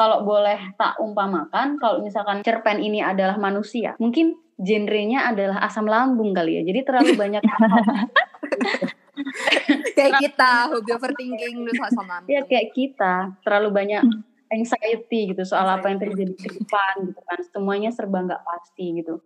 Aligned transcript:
kalau 0.00 0.24
boleh 0.24 0.72
tak 0.80 0.96
umpamakan, 0.96 1.76
kalau 1.76 2.00
misalkan 2.00 2.40
cerpen 2.40 2.80
ini 2.80 3.04
adalah 3.04 3.36
manusia, 3.36 3.92
mungkin 4.00 4.32
genrenya 4.56 5.28
adalah 5.28 5.60
asam 5.60 5.84
lambung 5.84 6.32
kali 6.32 6.56
ya. 6.56 6.62
Jadi 6.64 6.80
terlalu 6.88 7.12
banyak 7.20 7.42
kayak 10.00 10.24
kita 10.24 10.72
hobi 10.72 10.90
overthinking 10.96 11.68
terus 11.68 11.80
asam 11.84 12.08
lambung. 12.08 12.32
Ya 12.32 12.40
kayak 12.48 12.72
kita 12.72 13.36
terlalu 13.44 13.68
banyak 13.76 14.00
anxiety 14.48 15.36
gitu 15.36 15.44
soal 15.44 15.68
apa 15.68 15.92
yang 15.92 16.00
terjadi 16.00 16.32
ke 16.32 16.48
depan 16.48 17.04
gitu 17.04 17.20
kan. 17.20 17.38
Semuanya 17.52 17.92
serba 17.92 18.24
nggak 18.24 18.40
pasti 18.40 19.04
gitu. 19.04 19.20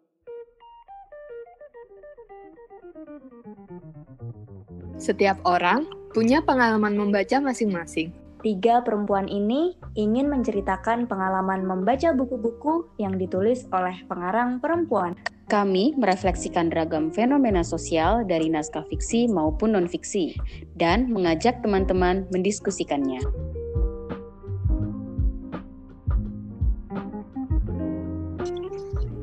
Setiap 4.98 5.38
orang 5.46 5.86
punya 6.10 6.42
pengalaman 6.42 6.98
membaca 6.98 7.38
masing-masing. 7.38 8.23
Tiga 8.44 8.84
perempuan 8.84 9.24
ini 9.24 9.72
ingin 9.96 10.28
menceritakan 10.28 11.08
pengalaman 11.08 11.64
membaca 11.64 12.12
buku-buku 12.12 12.84
yang 13.00 13.16
ditulis 13.16 13.64
oleh 13.72 13.96
pengarang 14.04 14.60
perempuan. 14.60 15.16
Kami 15.48 15.96
merefleksikan 15.96 16.68
ragam 16.68 17.08
fenomena 17.08 17.64
sosial 17.64 18.20
dari 18.28 18.52
naskah 18.52 18.84
fiksi 18.92 19.32
maupun 19.32 19.72
non-fiksi 19.72 20.36
dan 20.76 21.08
mengajak 21.08 21.64
teman-teman 21.64 22.28
mendiskusikannya. 22.36 23.24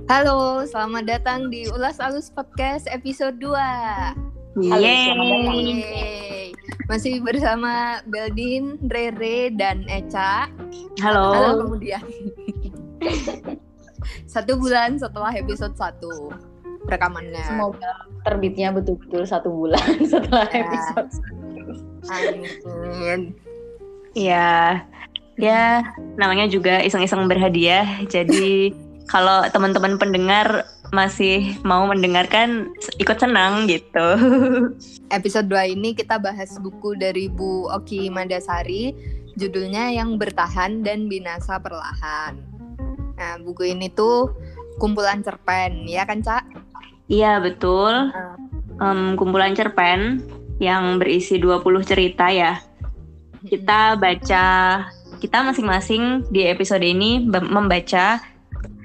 Halo, 0.09 0.65
selamat 0.65 1.05
datang 1.05 1.53
di 1.53 1.69
Ulas 1.69 2.01
Alus 2.01 2.33
Podcast 2.33 2.89
episode 2.89 3.37
2. 3.37 3.53
Halo, 3.53 4.81
Yeay. 4.81 5.13
selamat 5.13 5.25
datang. 5.29 5.57
Yeay. 5.61 6.40
Masih 6.89 7.21
bersama 7.21 7.99
Beldin, 8.07 8.77
Rere, 8.87 9.53
dan 9.53 9.85
Eca. 9.85 10.49
Halo. 11.01 11.33
Halo 11.33 11.53
kemudian. 11.67 12.01
satu 14.25 14.57
bulan 14.57 14.97
setelah 14.97 15.31
episode 15.35 15.75
1 15.75 16.89
rekamannya. 16.89 17.45
Semoga 17.45 17.93
terbitnya 18.25 18.73
betul-betul 18.73 19.27
satu 19.27 19.49
bulan 19.51 19.83
setelah 20.11 20.47
Ya. 20.49 20.61
episode. 20.65 21.09
Amin. 22.09 23.19
Ya, 24.11 24.83
ya 25.37 25.85
namanya 26.17 26.49
juga 26.49 26.81
iseng-iseng 26.81 27.29
berhadiah. 27.29 27.85
Jadi 28.09 28.73
kalau 29.13 29.45
teman-teman 29.53 29.95
pendengar 30.01 30.65
masih 30.91 31.55
mau 31.63 31.87
mendengarkan 31.87 32.75
ikut 32.99 33.17
senang 33.17 33.65
gitu. 33.71 34.07
Episode 35.17 35.47
2 35.47 35.75
ini 35.79 35.95
kita 35.95 36.19
bahas 36.19 36.59
buku 36.59 36.99
dari 36.99 37.31
Bu 37.31 37.71
Oki 37.71 38.11
Mandasari, 38.11 38.91
judulnya 39.39 39.95
Yang 39.95 40.19
Bertahan 40.19 40.83
dan 40.83 41.07
Binasa 41.07 41.63
Perlahan. 41.63 42.43
Nah, 43.15 43.39
buku 43.39 43.71
ini 43.71 43.87
tuh 43.87 44.35
kumpulan 44.83 45.23
cerpen, 45.23 45.87
ya 45.87 46.03
kan, 46.03 46.19
Cak? 46.19 46.43
Iya 47.07 47.39
betul. 47.39 48.11
Em, 48.83 49.15
kumpulan 49.15 49.55
cerpen 49.55 50.19
yang 50.59 50.99
berisi 50.99 51.39
20 51.39 51.87
cerita 51.87 52.27
ya. 52.27 52.59
Kita 53.47 53.95
baca 53.95 54.45
kita 55.21 55.37
masing-masing 55.45 56.33
di 56.33 56.49
episode 56.49 56.81
ini 56.81 57.21
membaca 57.29 58.30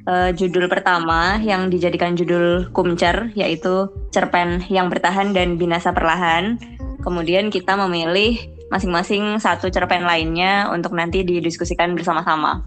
eh, 0.06 0.30
judul 0.32 0.70
pertama 0.70 1.36
yang 1.42 1.68
dijadikan 1.68 2.14
judul 2.14 2.70
kumcer 2.70 3.34
yaitu 3.34 3.90
cerpen 4.14 4.62
yang 4.70 4.88
bertahan 4.88 5.34
dan 5.34 5.58
binasa 5.58 5.90
perlahan. 5.90 6.56
Kemudian 7.02 7.50
kita 7.52 7.78
memilih 7.78 8.38
masing-masing 8.66 9.38
satu 9.38 9.70
cerpen 9.70 10.02
lainnya 10.02 10.66
untuk 10.74 10.94
nanti 10.94 11.22
didiskusikan 11.22 11.94
bersama-sama. 11.94 12.66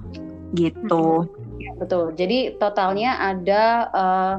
Gitu. 0.55 1.27
Ya, 1.59 1.75
betul. 1.75 2.15
Jadi 2.15 2.55
totalnya 2.55 3.19
ada 3.19 3.63
eh, 3.91 4.35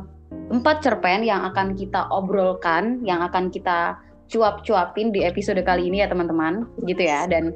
empat 0.50 0.82
cerpen 0.82 1.26
yang 1.26 1.44
akan 1.50 1.74
kita 1.76 2.08
obrolkan, 2.08 3.02
yang 3.04 3.20
akan 3.26 3.50
kita 3.52 3.98
cuap-cuapin 4.30 5.10
di 5.10 5.26
episode 5.26 5.58
kali 5.66 5.90
ini 5.90 6.00
ya 6.00 6.08
teman-teman, 6.08 6.64
gitu 6.86 7.02
ya. 7.02 7.26
Dan 7.26 7.50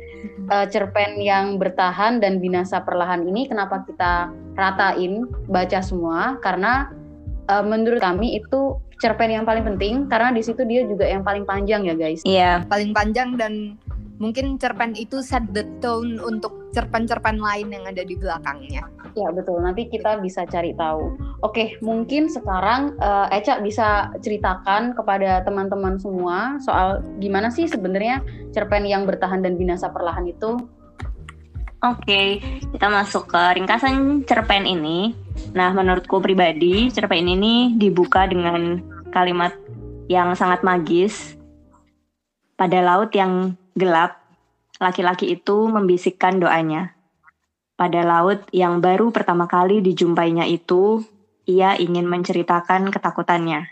eh, 0.51 0.67
cerpen 0.69 1.23
yang 1.23 1.57
bertahan 1.57 2.19
dan 2.19 2.43
binasa 2.43 2.83
perlahan 2.83 3.25
ini 3.25 3.47
kenapa 3.47 3.87
kita 3.87 4.35
ratain 4.59 5.31
baca 5.47 5.79
semua? 5.81 6.37
Karena 6.43 6.91
eh, 7.47 7.65
menurut 7.65 8.03
kami 8.03 8.43
itu 8.43 8.77
cerpen 9.03 9.31
yang 9.31 9.45
paling 9.45 9.67
penting 9.67 10.07
karena 10.07 10.31
di 10.33 10.43
situ 10.43 10.63
dia 10.65 10.87
juga 10.87 11.05
yang 11.05 11.23
paling 11.27 11.45
panjang 11.47 11.87
ya 11.87 11.95
guys. 11.95 12.21
Iya, 12.25 12.65
Paling 12.67 12.95
panjang 12.95 13.37
dan 13.37 13.79
mungkin 14.23 14.57
cerpen 14.63 14.95
itu 14.95 15.21
set 15.21 15.43
the 15.51 15.67
tone 15.83 16.23
untuk 16.23 16.71
cerpen-cerpen 16.75 17.39
lain 17.39 17.71
yang 17.71 17.85
ada 17.87 18.03
di 18.03 18.19
belakangnya. 18.19 18.87
Ya 19.15 19.29
betul, 19.31 19.63
nanti 19.63 19.87
kita 19.87 20.19
bisa 20.19 20.43
cari 20.47 20.75
tahu. 20.75 21.15
Oke, 21.47 21.79
mungkin 21.79 22.27
sekarang 22.27 22.99
eh, 22.99 23.39
Eca 23.39 23.63
bisa 23.63 24.11
ceritakan 24.19 24.95
kepada 24.99 25.47
teman-teman 25.47 25.99
semua 26.03 26.59
soal 26.59 27.03
gimana 27.23 27.51
sih 27.51 27.71
sebenarnya 27.71 28.23
cerpen 28.51 28.87
yang 28.87 29.07
bertahan 29.07 29.43
dan 29.43 29.55
binasa 29.55 29.91
perlahan 29.91 30.27
itu. 30.27 30.59
Oke, 31.85 32.41
kita 32.73 32.89
masuk 32.89 33.29
ke 33.29 33.43
ringkasan 33.61 34.25
cerpen 34.25 34.65
ini. 34.65 35.13
Nah, 35.53 35.69
menurutku 35.77 36.17
pribadi, 36.17 36.89
cerpen 36.89 37.29
ini 37.29 37.77
dibuka 37.77 38.25
dengan 38.25 38.81
kalimat 39.13 39.53
yang 40.09 40.33
sangat 40.33 40.65
magis. 40.65 41.37
Pada 42.57 42.81
laut 42.81 43.13
yang 43.13 43.53
gelap, 43.75 44.23
laki-laki 44.79 45.35
itu 45.35 45.67
membisikkan 45.67 46.39
doanya. 46.39 46.95
Pada 47.75 48.07
laut 48.07 48.47
yang 48.55 48.79
baru 48.79 49.11
pertama 49.11 49.51
kali 49.51 49.83
dijumpainya 49.83 50.47
itu, 50.47 51.03
ia 51.45 51.75
ingin 51.75 52.07
menceritakan 52.07 52.89
ketakutannya. 52.95 53.67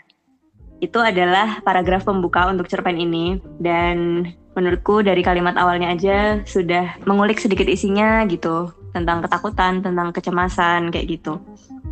Itu 0.83 0.99
adalah 0.99 1.63
paragraf 1.63 2.03
pembuka 2.03 2.51
untuk 2.51 2.67
cerpen 2.67 2.99
ini, 2.99 3.39
dan 3.63 4.27
menurutku 4.53 4.99
dari 5.01 5.23
kalimat 5.23 5.55
awalnya 5.55 5.95
aja 5.95 6.43
sudah 6.43 6.99
mengulik 7.07 7.39
sedikit 7.39 7.65
isinya 7.65 8.27
gitu 8.27 8.75
tentang 8.91 9.23
ketakutan, 9.23 9.79
tentang 9.79 10.11
kecemasan 10.11 10.91
kayak 10.91 11.07
gitu. 11.17 11.39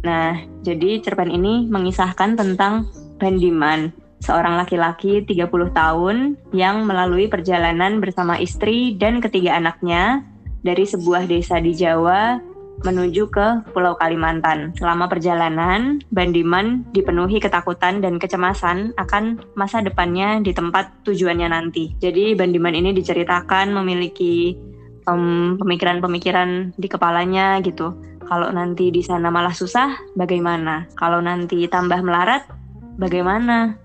Nah, 0.04 0.36
jadi 0.62 1.00
cerpen 1.00 1.32
ini 1.32 1.66
mengisahkan 1.72 2.36
tentang 2.36 2.92
Bandiman, 3.22 3.94
seorang 4.22 4.56
laki-laki 4.56 5.26
30 5.26 5.50
tahun 5.74 6.38
yang 6.54 6.86
melalui 6.86 7.26
perjalanan 7.28 7.98
bersama 7.98 8.38
istri 8.38 8.96
dan 8.96 9.20
ketiga 9.20 9.58
anaknya 9.58 10.22
dari 10.62 10.86
sebuah 10.86 11.26
desa 11.26 11.58
di 11.58 11.74
Jawa 11.74 12.38
menuju 12.82 13.30
ke 13.30 13.48
Pulau 13.74 13.94
Kalimantan. 13.98 14.74
Selama 14.78 15.06
perjalanan, 15.06 16.02
Bandiman 16.10 16.86
dipenuhi 16.94 17.38
ketakutan 17.38 18.02
dan 18.02 18.18
kecemasan 18.18 18.98
akan 18.98 19.42
masa 19.54 19.86
depannya 19.86 20.42
di 20.42 20.50
tempat 20.54 20.90
tujuannya 21.06 21.54
nanti. 21.54 21.94
Jadi 22.02 22.34
Bandiman 22.34 22.74
ini 22.74 22.90
diceritakan 22.94 23.74
memiliki 23.78 24.58
em, 25.06 25.58
pemikiran-pemikiran 25.62 26.74
di 26.78 26.88
kepalanya 26.90 27.62
gitu. 27.62 27.94
Kalau 28.26 28.50
nanti 28.50 28.90
di 28.90 29.04
sana 29.04 29.28
malah 29.28 29.54
susah, 29.54 30.16
bagaimana? 30.16 30.88
Kalau 30.96 31.20
nanti 31.20 31.68
tambah 31.68 32.00
melarat, 32.02 32.48
bagaimana? 32.96 33.81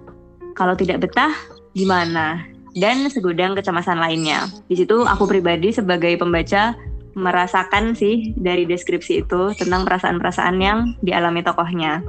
Kalau 0.57 0.73
tidak 0.73 1.05
betah, 1.05 1.37
gimana? 1.77 2.49
Dan 2.73 3.07
segudang 3.13 3.53
kecemasan 3.53 4.01
lainnya. 4.01 4.49
Di 4.69 4.77
situ 4.81 5.05
aku 5.05 5.29
pribadi 5.29 5.73
sebagai 5.73 6.17
pembaca 6.17 6.73
merasakan 7.17 7.97
sih 7.97 8.37
dari 8.37 8.69
deskripsi 8.69 9.25
itu 9.25 9.53
tentang 9.57 9.89
perasaan-perasaan 9.89 10.57
yang 10.61 10.79
dialami 11.01 11.41
tokohnya. 11.41 12.05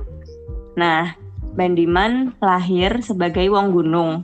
Nah, 0.75 1.16
Bandiman 1.58 2.38
lahir 2.38 3.02
sebagai 3.02 3.50
wong 3.50 3.74
gunung. 3.74 4.22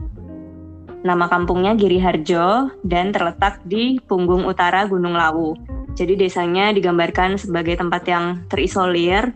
Nama 1.01 1.25
kampungnya 1.25 1.73
Giri 1.73 1.97
Harjo 1.97 2.69
dan 2.85 3.09
terletak 3.09 3.65
di 3.65 3.97
punggung 4.05 4.45
utara 4.45 4.85
Gunung 4.85 5.17
Lawu. 5.17 5.57
Jadi 5.97 6.13
desanya 6.13 6.69
digambarkan 6.69 7.41
sebagai 7.41 7.73
tempat 7.81 8.05
yang 8.05 8.45
terisolir 8.53 9.33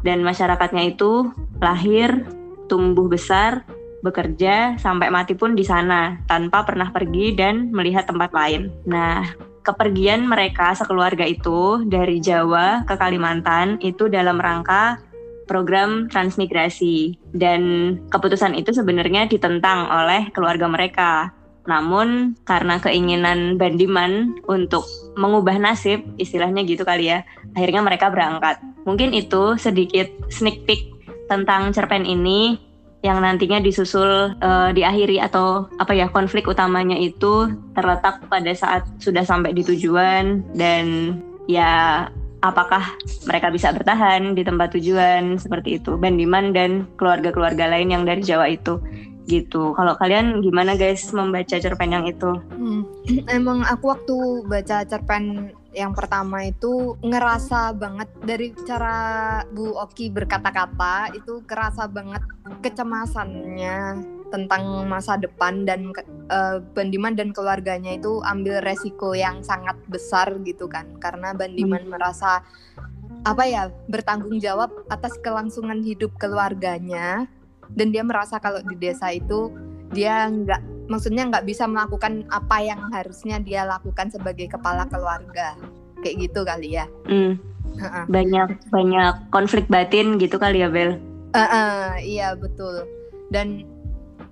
dan 0.00 0.24
masyarakatnya 0.24 0.96
itu 0.96 1.28
lahir, 1.60 2.24
tumbuh 2.64 3.12
besar, 3.12 3.60
bekerja 4.02 4.78
sampai 4.78 5.10
mati 5.10 5.34
pun 5.34 5.58
di 5.58 5.66
sana 5.66 6.22
tanpa 6.30 6.62
pernah 6.62 6.90
pergi 6.94 7.34
dan 7.34 7.74
melihat 7.74 8.06
tempat 8.06 8.30
lain. 8.30 8.70
Nah, 8.86 9.26
kepergian 9.66 10.24
mereka 10.24 10.72
sekeluarga 10.72 11.26
itu 11.26 11.84
dari 11.84 12.22
Jawa 12.22 12.86
ke 12.86 12.94
Kalimantan 12.96 13.82
itu 13.82 14.06
dalam 14.06 14.38
rangka 14.40 15.02
program 15.48 16.06
transmigrasi 16.12 17.16
dan 17.32 17.96
keputusan 18.12 18.52
itu 18.54 18.70
sebenarnya 18.70 19.26
ditentang 19.26 19.88
oleh 19.88 20.28
keluarga 20.36 20.68
mereka. 20.68 21.32
Namun 21.68 22.36
karena 22.48 22.80
keinginan 22.80 23.60
Bandiman 23.60 24.40
untuk 24.48 24.88
mengubah 25.20 25.60
nasib, 25.60 26.00
istilahnya 26.16 26.64
gitu 26.64 26.84
kali 26.84 27.12
ya, 27.12 27.24
akhirnya 27.52 27.84
mereka 27.84 28.08
berangkat. 28.08 28.60
Mungkin 28.88 29.12
itu 29.12 29.56
sedikit 29.60 30.08
sneak 30.32 30.64
peek 30.64 30.96
tentang 31.28 31.76
cerpen 31.76 32.08
ini 32.08 32.67
yang 33.06 33.22
nantinya 33.22 33.62
disusul 33.62 34.34
eh, 34.42 34.70
diakhiri 34.74 35.22
atau 35.22 35.70
apa 35.78 35.94
ya 35.94 36.10
konflik 36.10 36.50
utamanya 36.50 36.98
itu 36.98 37.46
terletak 37.78 38.26
pada 38.26 38.50
saat 38.54 38.82
sudah 38.98 39.22
sampai 39.22 39.54
di 39.54 39.62
tujuan 39.62 40.42
dan 40.58 41.14
ya 41.46 42.06
apakah 42.42 42.82
mereka 43.26 43.50
bisa 43.50 43.70
bertahan 43.70 44.34
di 44.34 44.42
tempat 44.42 44.74
tujuan 44.74 45.38
seperti 45.38 45.78
itu 45.78 45.98
Bandiman 45.98 46.50
dan 46.54 46.86
keluarga-keluarga 46.98 47.70
lain 47.70 47.94
yang 47.94 48.02
dari 48.02 48.22
Jawa 48.22 48.50
itu 48.50 48.82
gitu. 49.28 49.76
Kalau 49.76 49.94
kalian 50.00 50.40
gimana 50.40 50.72
guys 50.74 51.12
membaca 51.12 51.60
cerpen 51.60 51.92
yang 51.92 52.08
itu? 52.08 52.32
Hmm. 52.56 52.82
Emang 53.36 53.62
aku 53.68 53.92
waktu 53.92 54.16
baca 54.48 54.82
cerpen 54.88 55.52
yang 55.78 55.94
pertama 55.94 56.42
itu 56.42 56.98
ngerasa 57.06 57.70
banget 57.78 58.10
dari 58.18 58.50
cara 58.66 58.98
Bu 59.54 59.78
Oki 59.78 60.10
berkata-kata 60.10 61.14
itu 61.14 61.46
kerasa 61.46 61.86
banget 61.86 62.20
kecemasannya 62.66 64.02
tentang 64.28 64.84
masa 64.90 65.14
depan 65.16 65.62
dan 65.64 65.94
uh, 66.28 66.58
Bandiman 66.74 67.14
dan 67.14 67.30
keluarganya 67.30 67.96
itu 67.96 68.20
ambil 68.26 68.60
resiko 68.60 69.14
yang 69.14 69.40
sangat 69.46 69.78
besar 69.86 70.34
gitu 70.42 70.66
kan 70.66 70.98
karena 70.98 71.30
Bandiman 71.32 71.86
hmm. 71.86 71.92
merasa 71.94 72.42
apa 73.22 73.44
ya 73.46 73.70
bertanggung 73.86 74.42
jawab 74.42 74.74
atas 74.90 75.14
kelangsungan 75.22 75.80
hidup 75.80 76.10
keluarganya 76.18 77.30
dan 77.72 77.94
dia 77.94 78.02
merasa 78.02 78.42
kalau 78.42 78.58
di 78.66 78.74
desa 78.74 79.14
itu 79.14 79.52
dia 79.94 80.28
nggak 80.28 80.77
maksudnya 80.88 81.28
nggak 81.28 81.44
bisa 81.44 81.68
melakukan 81.68 82.24
apa 82.32 82.64
yang 82.64 82.80
harusnya 82.90 83.38
dia 83.38 83.68
lakukan 83.68 84.08
sebagai 84.08 84.48
kepala 84.48 84.88
keluarga. 84.88 85.54
Kayak 86.00 86.16
gitu 86.28 86.40
kali 86.42 86.68
ya. 86.80 86.86
Mm. 87.06 87.36
banyak 88.10 88.58
banyak 88.74 89.14
konflik 89.30 89.70
batin 89.70 90.18
gitu 90.18 90.34
kali 90.34 90.66
ya 90.66 90.68
Bel? 90.72 90.98
Uh 91.30 91.38
-uh, 91.38 91.84
iya 92.02 92.34
betul. 92.34 92.82
Dan 93.30 93.62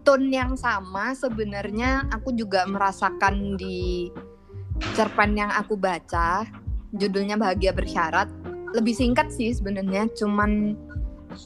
tone 0.03 0.35
yang 0.35 0.59
sama 0.59 1.15
sebenarnya 1.15 2.11
aku 2.11 2.35
juga 2.35 2.67
merasakan 2.67 3.55
di 3.55 4.11
cerpen 4.99 5.39
yang 5.39 5.53
aku 5.55 5.79
baca 5.79 6.43
judulnya 6.95 7.39
bahagia 7.39 7.71
bersyarat. 7.71 8.27
Lebih 8.75 8.95
singkat 8.99 9.31
sih 9.31 9.55
sebenarnya 9.55 10.11
cuman 10.17 10.75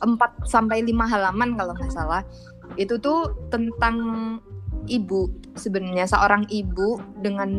4 0.00 0.46
sampai 0.46 0.86
5 0.86 0.92
halaman 1.04 1.56
kalau 1.56 1.72
nggak 1.74 1.92
salah. 1.92 2.22
Itu 2.78 2.96
tuh 3.02 3.34
tentang 3.50 3.96
ibu. 4.88 5.28
Sebenarnya 5.58 6.06
seorang 6.06 6.46
ibu 6.48 7.02
dengan 7.20 7.50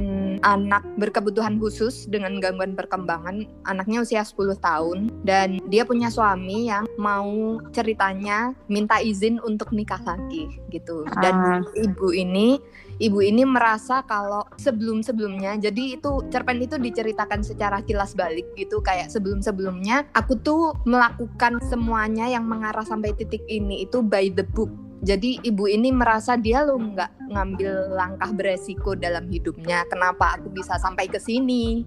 anak 0.42 0.82
berkebutuhan 0.96 1.60
khusus 1.60 2.08
dengan 2.08 2.40
gangguan 2.40 2.74
perkembangan 2.74 3.46
anaknya 3.68 4.02
usia 4.02 4.24
10 4.24 4.58
tahun. 4.58 5.12
Dan 5.22 5.62
dia 5.68 5.84
punya 5.84 6.08
suami 6.08 6.72
yang 6.72 6.88
mau 6.96 7.60
ceritanya 7.76 8.56
minta 8.72 8.98
izin 9.04 9.38
untuk 9.44 9.76
nikah 9.76 10.00
lagi 10.02 10.48
gitu. 10.72 11.06
Dan 11.20 11.62
uh. 11.62 11.78
ibu 11.78 12.16
ini 12.16 12.58
ibu 13.02 13.18
ini 13.18 13.42
merasa 13.44 14.06
kalau 14.06 14.46
sebelum-sebelumnya 14.62 15.58
jadi 15.58 15.98
itu 15.98 16.22
cerpen 16.30 16.62
itu 16.62 16.78
diceritakan 16.78 17.42
secara 17.42 17.82
kilas 17.84 18.14
balik 18.14 18.46
gitu. 18.56 18.80
Kayak 18.80 19.12
sebelum-sebelumnya 19.12 20.10
aku 20.14 20.38
tuh 20.40 20.78
melakukan 20.88 21.60
semuanya 21.68 22.30
yang 22.30 22.46
mengarah 22.46 22.86
sampai 22.86 23.14
titik 23.18 23.42
ini 23.50 23.84
itu 23.84 24.00
by 24.06 24.30
the 24.32 24.46
book 24.46 24.72
jadi 25.02 25.42
ibu 25.42 25.66
ini 25.66 25.90
merasa 25.90 26.38
dia 26.38 26.62
lo 26.62 26.78
nggak 26.78 27.34
ngambil 27.34 27.98
langkah 27.98 28.30
beresiko 28.38 28.94
dalam 28.94 29.26
hidupnya. 29.34 29.82
Kenapa 29.90 30.38
aku 30.38 30.54
bisa 30.54 30.78
sampai 30.78 31.10
ke 31.10 31.18
sini? 31.18 31.82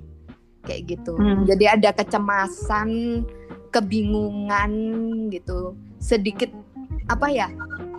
Kayak 0.66 0.96
gitu. 0.96 1.14
Hmm. 1.14 1.44
jadi 1.44 1.78
ada 1.78 1.94
kecemasan 1.94 3.22
kebingungan 3.70 4.72
gitu. 5.30 5.78
Sedikit 6.02 6.50
apa 7.06 7.30
ya 7.30 7.48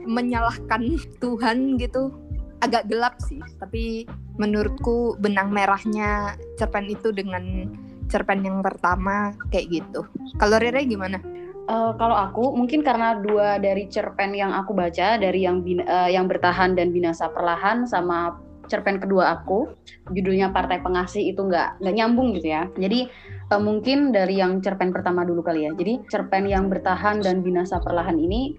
menyalahkan 0.03 0.99
Tuhan 1.23 1.79
gitu. 1.79 2.11
Agak 2.59 2.91
gelap 2.91 3.15
sih 3.23 3.39
tapi 3.55 4.03
menurutku 4.35 5.15
benang 5.23 5.47
merahnya 5.55 6.35
cerpen 6.59 6.91
itu 6.91 7.15
dengan 7.15 7.71
cerpen 8.11 8.43
yang 8.43 8.59
pertama 8.59 9.31
kayak 9.47 9.79
gitu. 9.79 10.03
Kalau 10.35 10.59
Rere 10.59 10.83
gimana? 10.83 11.23
Uh, 11.65 11.97
kalau 11.97 12.13
aku 12.13 12.53
mungkin 12.53 12.85
karena 12.85 13.17
dua 13.17 13.57
dari 13.57 13.89
cerpen 13.89 14.37
yang 14.37 14.53
aku 14.53 14.77
baca 14.77 15.17
dari 15.17 15.49
yang 15.49 15.65
bin, 15.65 15.81
uh, 15.81 16.05
yang 16.05 16.29
bertahan 16.29 16.77
dan 16.77 16.93
binasa 16.93 17.25
perlahan 17.33 17.89
sama 17.89 18.37
cerpen 18.69 19.01
kedua 19.01 19.39
aku 19.39 19.73
judulnya 20.13 20.53
Partai 20.53 20.81
Pengasih 20.81 21.33
itu 21.33 21.41
nggak 21.41 21.81
nggak 21.81 21.95
nyambung 21.95 22.37
gitu 22.37 22.53
ya. 22.53 22.69
Jadi 22.77 23.09
uh, 23.49 23.61
mungkin 23.61 24.13
dari 24.13 24.41
yang 24.41 24.61
cerpen 24.61 24.93
pertama 24.93 25.25
dulu 25.25 25.41
kali 25.41 25.65
ya. 25.65 25.71
Jadi 25.73 26.05
cerpen 26.09 26.45
yang 26.45 26.69
bertahan 26.69 27.21
dan 27.21 27.41
binasa 27.41 27.81
perlahan 27.81 28.17
ini 28.17 28.57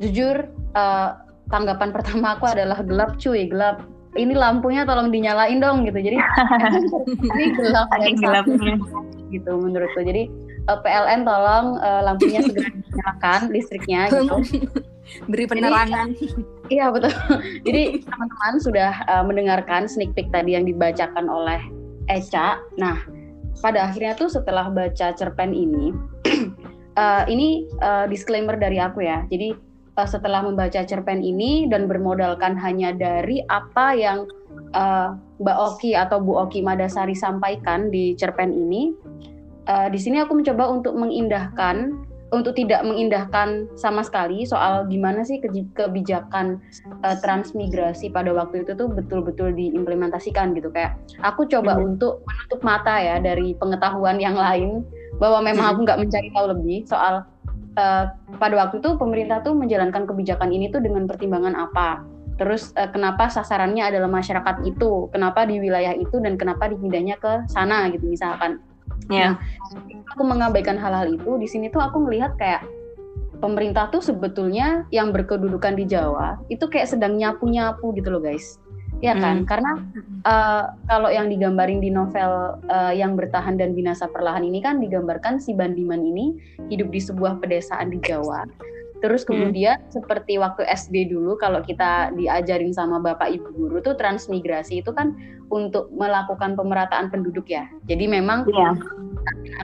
jujur 0.00 0.48
uh, 0.76 1.16
tanggapan 1.48 1.88
pertama 1.96 2.36
aku 2.36 2.52
adalah 2.52 2.80
gelap 2.84 3.16
cuy 3.16 3.48
gelap. 3.48 3.84
Ini 4.12 4.36
lampunya 4.36 4.84
tolong 4.84 5.08
dinyalain 5.08 5.56
dong 5.56 5.88
gitu. 5.88 5.96
Jadi 5.96 6.20
ini 7.32 7.44
gelap 7.56 7.88
dan 7.96 8.12
gelapnya 8.20 8.76
gitu 9.32 9.52
menurutku. 9.56 10.04
Jadi 10.04 10.28
uh, 10.68 10.72
eh, 10.74 10.78
PLN 10.82 11.20
tolong 11.26 11.66
uh, 11.80 12.00
lampunya 12.06 12.40
segera 12.46 12.70
dinyalakan 12.70 13.40
listriknya 13.50 14.00
gitu. 14.10 14.36
Beri 15.30 15.44
penerangan. 15.50 16.14
Jadi, 16.14 16.26
iya 16.78 16.86
betul. 16.88 17.12
Jadi 17.66 18.06
teman-teman 18.06 18.54
sudah 18.62 18.92
uh, 19.10 19.24
mendengarkan 19.26 19.90
sneak 19.90 20.14
peek 20.14 20.30
tadi 20.30 20.54
yang 20.54 20.64
dibacakan 20.64 21.26
oleh 21.26 21.58
Eca. 22.08 22.62
Nah, 22.78 23.02
pada 23.60 23.90
akhirnya 23.90 24.14
tuh 24.16 24.30
setelah 24.30 24.70
baca 24.70 25.12
cerpen 25.12 25.52
ini, 25.52 25.92
uh, 26.96 27.24
ini 27.32 27.66
uh, 27.82 28.06
disclaimer 28.08 28.56
dari 28.56 28.78
aku 28.78 29.04
ya. 29.04 29.26
Jadi 29.28 29.52
uh, 29.98 30.08
setelah 30.08 30.46
membaca 30.46 30.80
cerpen 30.80 31.20
ini 31.20 31.68
dan 31.68 31.90
bermodalkan 31.90 32.56
hanya 32.56 32.94
dari 32.94 33.44
apa 33.50 33.92
yang 33.92 34.24
uh, 34.72 35.18
Mbak 35.42 35.58
Oki 35.58 35.92
atau 35.98 36.22
Bu 36.22 36.38
Oki 36.38 36.62
Madasari 36.62 37.18
sampaikan 37.18 37.90
di 37.90 38.14
cerpen 38.16 38.54
ini, 38.54 38.94
uh, 39.68 39.88
di 39.90 39.98
sini 39.98 40.22
aku 40.22 40.38
mencoba 40.38 40.70
untuk 40.70 40.94
mengindahkan 40.96 42.06
untuk 42.32 42.56
tidak 42.56 42.80
mengindahkan 42.80 43.68
sama 43.76 44.00
sekali 44.00 44.48
soal 44.48 44.88
gimana 44.88 45.20
sih 45.20 45.36
kebijakan 45.76 46.56
uh, 47.04 47.16
transmigrasi 47.20 48.08
pada 48.08 48.32
waktu 48.32 48.64
itu 48.64 48.72
tuh 48.72 48.88
betul-betul 48.88 49.52
diimplementasikan 49.52 50.56
gitu. 50.56 50.72
Kayak 50.72 50.96
aku 51.20 51.44
coba 51.44 51.76
hmm. 51.76 51.92
untuk 51.92 52.24
menutup 52.24 52.60
mata 52.64 52.96
ya 52.96 53.20
dari 53.20 53.52
pengetahuan 53.60 54.16
yang 54.16 54.34
lain 54.34 54.80
bahwa 55.20 55.44
memang 55.44 55.76
aku 55.76 55.84
nggak 55.84 56.00
mencari 56.00 56.28
tahu 56.32 56.46
lebih 56.56 56.88
soal 56.88 57.28
uh, 57.76 58.04
pada 58.40 58.54
waktu 58.56 58.80
itu 58.80 58.96
pemerintah 58.96 59.44
tuh 59.44 59.52
menjalankan 59.52 60.08
kebijakan 60.08 60.48
ini 60.50 60.72
tuh 60.72 60.80
dengan 60.80 61.04
pertimbangan 61.04 61.52
apa? 61.52 62.00
Terus 62.40 62.72
uh, 62.80 62.88
kenapa 62.88 63.28
sasarannya 63.28 63.92
adalah 63.92 64.08
masyarakat 64.08 64.64
itu? 64.64 65.12
Kenapa 65.12 65.44
di 65.44 65.60
wilayah 65.60 65.92
itu 65.92 66.16
dan 66.16 66.40
kenapa 66.40 66.72
dipindahnya 66.72 67.20
ke 67.20 67.44
sana 67.52 67.92
gitu 67.92 68.08
misalkan 68.08 68.64
Ya. 69.10 69.36
Nah, 69.36 69.82
aku 70.14 70.22
mengabaikan 70.24 70.78
hal-hal 70.78 71.12
itu 71.12 71.30
di 71.40 71.48
sini 71.48 71.66
tuh 71.68 71.82
aku 71.82 72.00
melihat 72.04 72.36
kayak 72.38 72.64
pemerintah 73.42 73.90
tuh 73.90 73.98
sebetulnya 73.98 74.86
yang 74.94 75.10
berkedudukan 75.10 75.74
di 75.74 75.84
Jawa 75.90 76.38
itu 76.46 76.62
kayak 76.70 76.94
sedang 76.94 77.18
nyapu-nyapu 77.18 77.90
gitu 77.98 78.14
loh 78.14 78.22
guys. 78.22 78.62
Ya 79.02 79.18
kan? 79.18 79.42
Hmm. 79.42 79.48
Karena 79.50 79.72
uh, 80.22 80.78
kalau 80.86 81.10
yang 81.10 81.26
digambarin 81.26 81.82
di 81.82 81.90
novel 81.90 82.62
uh, 82.70 82.94
yang 82.94 83.18
bertahan 83.18 83.58
dan 83.58 83.74
binasa 83.74 84.06
perlahan 84.06 84.46
ini 84.46 84.62
kan 84.62 84.78
digambarkan 84.78 85.42
si 85.42 85.58
Bandiman 85.58 86.06
ini 86.06 86.38
hidup 86.70 86.94
di 86.94 87.02
sebuah 87.02 87.42
pedesaan 87.42 87.90
di 87.90 87.98
Jawa 87.98 88.46
Terus 89.02 89.26
hmm. 89.26 89.28
kemudian 89.28 89.76
hmm. 89.82 89.90
seperti 89.90 90.38
waktu 90.38 90.62
SD 90.62 91.10
dulu 91.10 91.34
kalau 91.34 91.58
kita 91.60 92.14
diajarin 92.14 92.70
sama 92.70 93.02
bapak 93.02 93.34
ibu 93.34 93.50
guru 93.50 93.82
tuh 93.82 93.98
transmigrasi 93.98 94.80
itu 94.80 94.94
kan 94.94 95.18
untuk 95.50 95.90
melakukan 95.90 96.54
pemerataan 96.54 97.10
penduduk 97.10 97.50
ya. 97.50 97.66
Jadi 97.90 98.06
memang 98.06 98.46
yeah. 98.46 98.78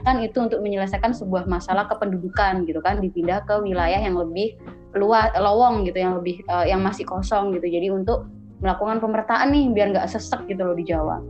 akan 0.02 0.26
itu 0.26 0.42
untuk 0.42 0.58
menyelesaikan 0.60 1.14
sebuah 1.14 1.46
masalah 1.46 1.86
kependudukan 1.86 2.66
gitu 2.66 2.82
kan 2.82 2.98
dipindah 2.98 3.46
ke 3.46 3.54
wilayah 3.62 4.02
yang 4.02 4.18
lebih 4.18 4.58
luas 4.98 5.30
lowong 5.38 5.86
gitu 5.86 6.02
yang 6.02 6.18
lebih 6.18 6.42
uh, 6.50 6.66
yang 6.66 6.82
masih 6.82 7.06
kosong 7.06 7.54
gitu. 7.54 7.70
Jadi 7.70 7.94
untuk 7.94 8.26
melakukan 8.58 8.98
pemerataan 8.98 9.54
nih 9.54 9.70
biar 9.70 9.94
nggak 9.94 10.10
sesek 10.10 10.50
gitu 10.50 10.66
loh 10.66 10.74
di 10.74 10.82
Jawa. 10.82 11.22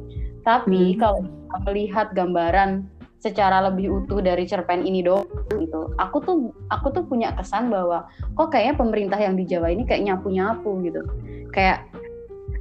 Tapi 0.49 0.97
hmm. 0.97 0.99
kalau 0.99 1.21
melihat 1.69 2.09
gambaran 2.17 2.89
secara 3.19 3.59
lebih 3.67 3.91
utuh 4.03 4.23
dari 4.23 4.47
cerpen 4.47 4.87
ini 4.87 5.03
dong 5.03 5.27
gitu. 5.59 5.91
Aku 5.99 6.23
tuh 6.23 6.55
aku 6.71 6.95
tuh 6.95 7.03
punya 7.07 7.35
kesan 7.35 7.71
bahwa 7.71 8.07
kok 8.39 8.55
kayaknya 8.55 8.75
pemerintah 8.79 9.19
yang 9.19 9.35
di 9.35 9.45
Jawa 9.47 9.75
ini 9.75 9.83
kayak 9.83 10.07
nyapu-nyapu 10.07 10.79
gitu. 10.87 11.03
Kayak 11.51 11.91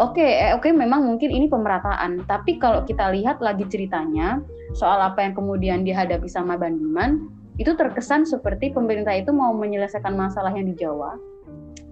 oke 0.02 0.18
okay, 0.18 0.50
eh, 0.50 0.52
oke 0.58 0.66
okay, 0.66 0.72
memang 0.74 1.06
mungkin 1.06 1.30
ini 1.30 1.46
pemerataan, 1.46 2.26
tapi 2.26 2.58
kalau 2.58 2.82
kita 2.86 3.14
lihat 3.14 3.38
lagi 3.42 3.66
ceritanya 3.70 4.42
soal 4.74 4.98
apa 5.02 5.24
yang 5.26 5.34
kemudian 5.38 5.86
dihadapi 5.86 6.26
sama 6.26 6.58
Bandiman, 6.58 7.30
itu 7.58 7.74
terkesan 7.74 8.26
seperti 8.26 8.74
pemerintah 8.74 9.14
itu 9.14 9.34
mau 9.34 9.54
menyelesaikan 9.54 10.14
masalah 10.14 10.54
yang 10.54 10.70
di 10.70 10.76
Jawa, 10.78 11.18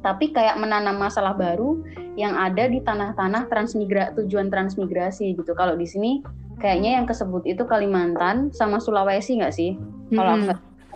tapi 0.05 0.29
kayak 0.29 0.57
menanam 0.61 1.01
masalah 1.01 1.33
baru 1.33 1.81
yang 2.13 2.37
ada 2.37 2.69
di 2.69 2.79
tanah-tanah 2.79 3.49
transmigra 3.49 4.13
tujuan 4.13 4.53
transmigrasi 4.53 5.33
gitu. 5.33 5.51
Kalau 5.57 5.73
di 5.73 5.89
sini 5.89 6.21
kayaknya 6.57 7.01
yang 7.01 7.05
kesebut 7.05 7.43
itu 7.47 7.63
Kalimantan 7.67 8.51
sama 8.51 8.79
Sulawesi 8.81 9.39
nggak 9.39 9.55
sih? 9.55 9.75
Mm-hmm. 9.75 10.15
Kalau 10.15 10.31
aku 10.39 10.53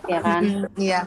ya 0.08 0.20
kan? 0.24 0.42
Iya. 0.80 1.00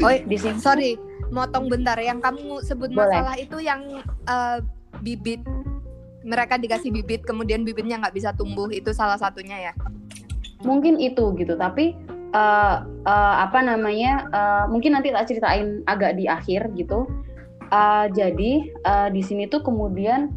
Oh, 0.00 0.12
di 0.14 0.36
sini. 0.38 0.56
Sorry, 0.62 0.94
motong 1.34 1.66
bentar. 1.68 1.98
Yang 1.98 2.22
kamu 2.22 2.62
sebut 2.62 2.90
Boleh. 2.94 3.10
masalah 3.10 3.34
itu 3.36 3.58
yang 3.58 4.02
uh, 4.30 4.58
bibit 5.02 5.42
mereka 6.22 6.54
dikasih 6.54 6.94
bibit 6.94 7.26
kemudian 7.26 7.66
bibitnya 7.66 7.98
nggak 7.98 8.14
bisa 8.14 8.30
tumbuh 8.30 8.70
itu 8.70 8.94
salah 8.94 9.18
satunya 9.18 9.58
ya? 9.58 9.74
mungkin 10.62 10.98
itu 10.98 11.34
gitu 11.36 11.54
tapi 11.58 11.94
uh, 12.34 12.86
uh, 12.86 13.34
apa 13.42 13.60
namanya 13.62 14.26
uh, 14.30 14.64
mungkin 14.70 14.96
nanti 14.96 15.10
tak 15.10 15.28
ceritain 15.28 15.82
agak 15.90 16.16
di 16.16 16.26
akhir 16.26 16.70
gitu 16.78 17.06
uh, 17.70 18.06
jadi 18.10 18.52
uh, 18.86 19.08
di 19.10 19.22
sini 19.22 19.50
tuh 19.50 19.62
kemudian 19.62 20.30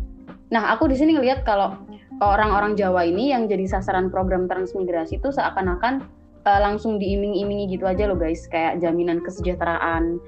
nah 0.49 0.73
aku 0.73 0.89
di 0.89 0.97
sini 0.97 1.17
ngelihat 1.17 1.41
kalau 1.45 1.77
orang-orang 2.23 2.79
Jawa 2.79 3.03
ini 3.07 3.31
yang 3.33 3.47
jadi 3.49 3.67
sasaran 3.67 4.07
program 4.07 4.47
transmigrasi 4.47 5.19
itu 5.19 5.29
seakan-akan 5.31 6.05
uh, 6.47 6.59
langsung 6.63 7.01
diiming-imingi 7.01 7.75
gitu 7.75 7.87
aja 7.89 8.07
loh 8.07 8.19
guys. 8.19 8.47
Kayak 8.47 8.79
jaminan 8.79 9.19
kesejahteraan 9.23 10.19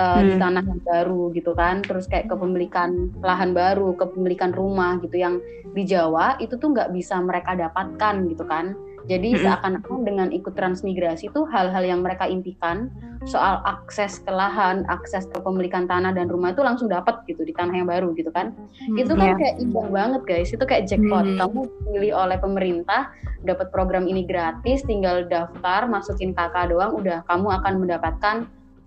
uh, 0.00 0.20
hmm. 0.20 0.24
di 0.24 0.32
tanah 0.40 0.64
yang 0.64 0.80
baru 0.84 1.22
gitu 1.36 1.52
kan. 1.52 1.84
Terus 1.84 2.08
kayak 2.08 2.32
kepemilikan 2.32 3.12
lahan 3.20 3.52
baru 3.52 3.92
kepemilikan 3.98 4.54
rumah 4.56 5.00
gitu 5.04 5.20
yang 5.20 5.42
di 5.74 5.82
Jawa 5.84 6.38
itu 6.38 6.54
tuh 6.56 6.72
nggak 6.72 6.94
bisa 6.94 7.18
mereka 7.20 7.58
dapatkan 7.58 8.14
gitu 8.30 8.46
kan 8.46 8.78
jadi 9.04 9.36
seakan-akan 9.36 10.08
dengan 10.08 10.28
ikut 10.32 10.56
transmigrasi 10.56 11.28
itu 11.28 11.44
hal-hal 11.52 11.84
yang 11.84 12.00
mereka 12.00 12.24
impikan 12.24 12.88
soal 13.28 13.60
akses 13.68 14.20
ke 14.24 14.32
lahan, 14.32 14.88
akses 14.88 15.28
ke 15.28 15.38
pemilikan 15.44 15.84
tanah 15.84 16.16
dan 16.16 16.32
rumah 16.32 16.56
itu 16.56 16.64
langsung 16.64 16.88
dapat 16.88 17.20
gitu 17.28 17.44
di 17.44 17.52
tanah 17.52 17.84
yang 17.84 17.88
baru 17.88 18.16
gitu 18.16 18.32
kan. 18.32 18.56
Hmm, 18.56 18.96
itu 18.96 19.12
kan 19.12 19.36
yeah. 19.36 19.38
kayak 19.40 19.56
indah 19.60 19.86
banget 19.92 20.22
guys. 20.24 20.48
Itu 20.52 20.64
kayak 20.64 20.88
jackpot. 20.88 21.24
Hmm. 21.24 21.36
Kamu 21.36 21.60
pilih 21.92 22.12
oleh 22.16 22.38
pemerintah, 22.40 23.12
dapat 23.44 23.68
program 23.68 24.08
ini 24.08 24.24
gratis, 24.24 24.80
tinggal 24.88 25.28
daftar, 25.28 25.84
masukin 25.84 26.32
kakak 26.32 26.72
doang, 26.72 26.96
udah 26.96 27.20
kamu 27.28 27.48
akan 27.60 27.74
mendapatkan 27.84 28.36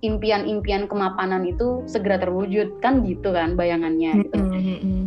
impian-impian 0.05 0.85
kemapanan 0.85 1.41
itu 1.45 1.81
segera 1.89 2.21
terwujud 2.21 2.77
kan 2.81 3.01
gitu 3.05 3.33
kan 3.33 3.57
bayangannya 3.57 4.25
gitu. 4.25 4.37
Hmm. 4.37 5.05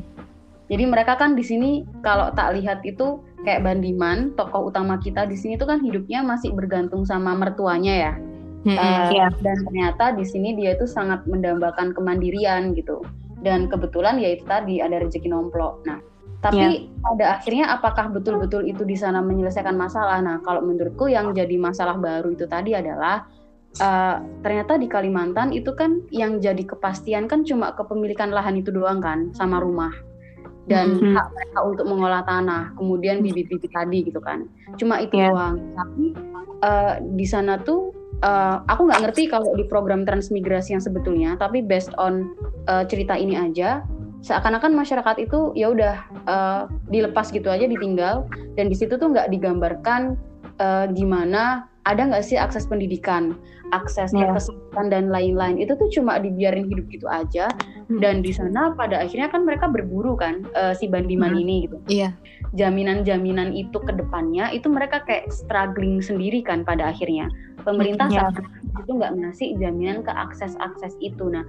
Jadi 0.71 0.87
mereka 0.87 1.19
kan 1.19 1.35
di 1.35 1.43
sini 1.43 1.83
kalau 2.07 2.31
tak 2.31 2.55
lihat 2.55 2.87
itu 2.87 3.19
kayak 3.43 3.67
Bandiman, 3.67 4.31
tokoh 4.39 4.71
utama 4.71 5.03
kita 5.03 5.27
di 5.27 5.35
sini 5.35 5.59
tuh 5.59 5.67
kan 5.67 5.83
hidupnya 5.83 6.23
masih 6.23 6.55
bergantung 6.55 7.03
sama 7.03 7.35
mertuanya 7.35 7.95
ya. 8.11 8.13
Mm 8.63 8.77
-hmm, 8.77 8.79
uh, 8.79 9.11
yeah. 9.11 9.31
Dan 9.43 9.59
ternyata 9.67 10.15
di 10.15 10.23
sini 10.23 10.55
dia 10.55 10.79
itu 10.79 10.87
sangat 10.87 11.27
mendambakan 11.27 11.91
kemandirian 11.91 12.71
gitu. 12.79 13.03
Dan 13.43 13.67
kebetulan 13.67 14.23
ya 14.23 14.39
itu 14.39 14.47
tadi 14.47 14.79
ada 14.79 15.03
rezeki 15.03 15.27
nomplok. 15.33 15.83
Nah, 15.91 15.99
tapi 16.39 16.87
yeah. 16.87 17.03
pada 17.03 17.25
akhirnya 17.41 17.67
apakah 17.75 18.07
betul-betul 18.15 18.63
itu 18.63 18.87
di 18.87 18.95
sana 18.95 19.19
menyelesaikan 19.25 19.75
masalah? 19.75 20.23
Nah, 20.23 20.39
kalau 20.47 20.63
menurutku 20.63 21.11
yang 21.11 21.35
jadi 21.35 21.57
masalah 21.59 21.99
baru 21.99 22.31
itu 22.31 22.47
tadi 22.47 22.79
adalah 22.79 23.27
uh, 23.83 24.23
ternyata 24.45 24.77
di 24.77 24.87
Kalimantan 24.87 25.51
itu 25.51 25.73
kan 25.75 26.05
yang 26.15 26.39
jadi 26.39 26.63
kepastian 26.63 27.27
kan 27.27 27.43
cuma 27.43 27.73
kepemilikan 27.75 28.29
lahan 28.31 28.61
itu 28.61 28.69
doang 28.71 29.01
kan 29.01 29.33
sama 29.33 29.59
rumah 29.59 29.91
dan 30.71 30.95
mm-hmm. 30.95 31.19
hak 31.19 31.29
mereka 31.35 31.59
untuk 31.67 31.87
mengolah 31.91 32.23
tanah, 32.23 32.71
kemudian 32.79 33.19
bibit-bibit 33.27 33.75
tadi 33.75 34.07
gitu 34.07 34.23
kan. 34.23 34.47
Cuma 34.79 35.03
itu 35.03 35.19
yeah. 35.19 35.35
doang. 35.35 35.59
Tapi 35.75 36.05
uh, 36.63 36.95
di 37.19 37.27
sana 37.27 37.59
tuh 37.59 37.91
uh, 38.23 38.63
aku 38.71 38.87
nggak 38.87 39.11
ngerti 39.11 39.27
kalau 39.27 39.51
di 39.59 39.67
program 39.67 40.07
transmigrasi 40.07 40.79
yang 40.79 40.83
sebetulnya, 40.83 41.35
tapi 41.35 41.59
based 41.59 41.91
on 41.99 42.31
uh, 42.71 42.87
cerita 42.87 43.19
ini 43.19 43.35
aja, 43.35 43.83
seakan-akan 44.23 44.79
masyarakat 44.79 45.27
itu 45.27 45.51
ya 45.59 45.75
udah 45.75 45.97
uh, 46.31 46.63
dilepas 46.87 47.35
gitu 47.35 47.51
aja, 47.51 47.67
ditinggal, 47.67 48.31
dan 48.55 48.71
di 48.71 48.77
situ 48.79 48.95
tuh 48.95 49.11
nggak 49.11 49.35
digambarkan 49.35 50.15
uh, 50.63 50.87
gimana 50.95 51.67
ada 51.89 52.07
nggak 52.07 52.23
sih 52.23 52.37
akses 52.37 52.69
pendidikan, 52.69 53.35
akses 53.71 54.11
yeah. 54.15 54.31
kesehatan 54.35 54.91
dan 54.91 55.05
lain-lain 55.11 55.59
itu 55.59 55.75
tuh 55.75 55.89
cuma 55.91 56.19
dibiarin 56.19 56.67
hidup 56.67 56.87
gitu 56.91 57.07
aja 57.07 57.51
hmm. 57.89 57.99
dan 58.03 58.23
di 58.23 58.31
sana 58.35 58.75
pada 58.75 59.03
akhirnya 59.03 59.31
kan 59.31 59.47
mereka 59.47 59.71
berburu 59.71 60.15
kan 60.19 60.47
uh, 60.55 60.75
si 60.75 60.87
bandiman 60.91 61.35
hmm. 61.35 61.43
ini 61.43 61.55
gitu. 61.67 61.77
Iya. 61.91 62.11
Jaminan-jaminan 62.55 63.55
itu 63.55 63.79
ke 63.79 63.95
depannya 63.95 64.51
itu 64.51 64.67
mereka 64.67 65.07
kayak 65.07 65.31
struggling 65.31 66.03
sendiri 66.03 66.43
kan 66.43 66.67
pada 66.67 66.91
akhirnya. 66.91 67.31
Pemerintah 67.63 68.09
yeah. 68.11 68.31
saat 68.33 68.45
itu 68.87 68.91
nggak 68.97 69.13
ngasih 69.21 69.49
jaminan 69.61 70.01
ke 70.03 70.13
akses-akses 70.13 70.97
itu. 71.05 71.29
Nah, 71.29 71.45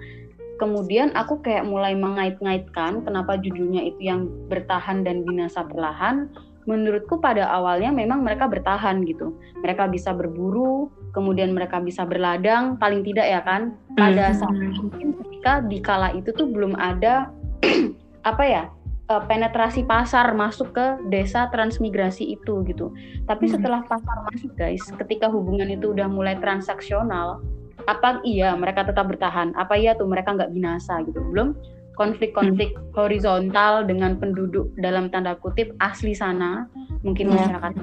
kemudian 0.61 1.09
aku 1.17 1.41
kayak 1.41 1.65
mulai 1.65 1.97
mengait-ngaitkan 1.97 3.01
kenapa 3.01 3.39
judulnya 3.41 3.81
itu 3.81 4.11
yang 4.11 4.29
bertahan 4.51 5.01
dan 5.01 5.25
binasa 5.25 5.65
perlahan 5.65 6.29
menurutku 6.69 7.17
pada 7.17 7.49
awalnya 7.49 7.89
memang 7.89 8.21
mereka 8.21 8.45
bertahan 8.45 9.01
gitu. 9.09 9.33
Mereka 9.65 9.89
bisa 9.89 10.13
berburu, 10.13 10.93
kemudian 11.11 11.51
mereka 11.55 11.79
bisa 11.79 12.07
berladang, 12.07 12.75
paling 12.79 13.03
tidak 13.03 13.27
ya 13.27 13.41
kan. 13.43 13.75
Pada 13.95 14.31
hmm. 14.31 14.37
saat 14.39 14.57
mungkin 14.79 15.07
ketika 15.19 15.53
di 15.67 15.79
kala 15.83 16.15
itu 16.15 16.31
tuh 16.31 16.47
belum 16.47 16.75
ada 16.79 17.31
apa 18.29 18.43
ya 18.43 18.63
eh, 19.11 19.23
penetrasi 19.27 19.83
pasar 19.87 20.31
masuk 20.33 20.73
ke 20.75 20.85
desa 21.11 21.51
transmigrasi 21.51 22.35
itu 22.35 22.63
gitu. 22.65 22.95
Tapi 23.27 23.45
hmm. 23.47 23.53
setelah 23.59 23.81
pasar 23.85 24.17
masuk 24.31 24.51
guys, 24.55 24.83
ketika 24.99 25.27
hubungan 25.27 25.69
itu 25.69 25.91
udah 25.91 26.07
mulai 26.07 26.39
transaksional, 26.39 27.43
apa 27.85 28.21
iya 28.23 28.53
mereka 28.55 28.87
tetap 28.87 29.09
bertahan? 29.09 29.53
Apa 29.57 29.77
iya 29.77 29.97
tuh 29.97 30.07
mereka 30.07 30.33
nggak 30.35 30.51
binasa 30.53 31.01
gitu? 31.05 31.21
Belum 31.31 31.53
konflik-konflik 32.01 32.73
hmm. 32.73 32.97
horizontal 32.97 33.85
dengan 33.85 34.17
penduduk 34.17 34.73
dalam 34.81 35.13
tanda 35.13 35.37
kutip 35.37 35.69
asli 35.77 36.17
sana, 36.17 36.65
mungkin 37.05 37.29
yeah. 37.29 37.45
masyarakat 37.45 37.73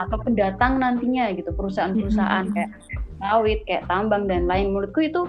atau 0.00 0.16
pendatang 0.24 0.80
nantinya 0.80 1.28
gitu, 1.36 1.52
perusahaan-perusahaan 1.52 2.48
hmm. 2.48 2.54
kayak 2.56 2.70
sawit, 3.20 3.60
kayak 3.68 3.84
tambang 3.88 4.24
dan 4.24 4.48
lain. 4.48 4.72
Menurutku 4.72 5.04
itu 5.04 5.28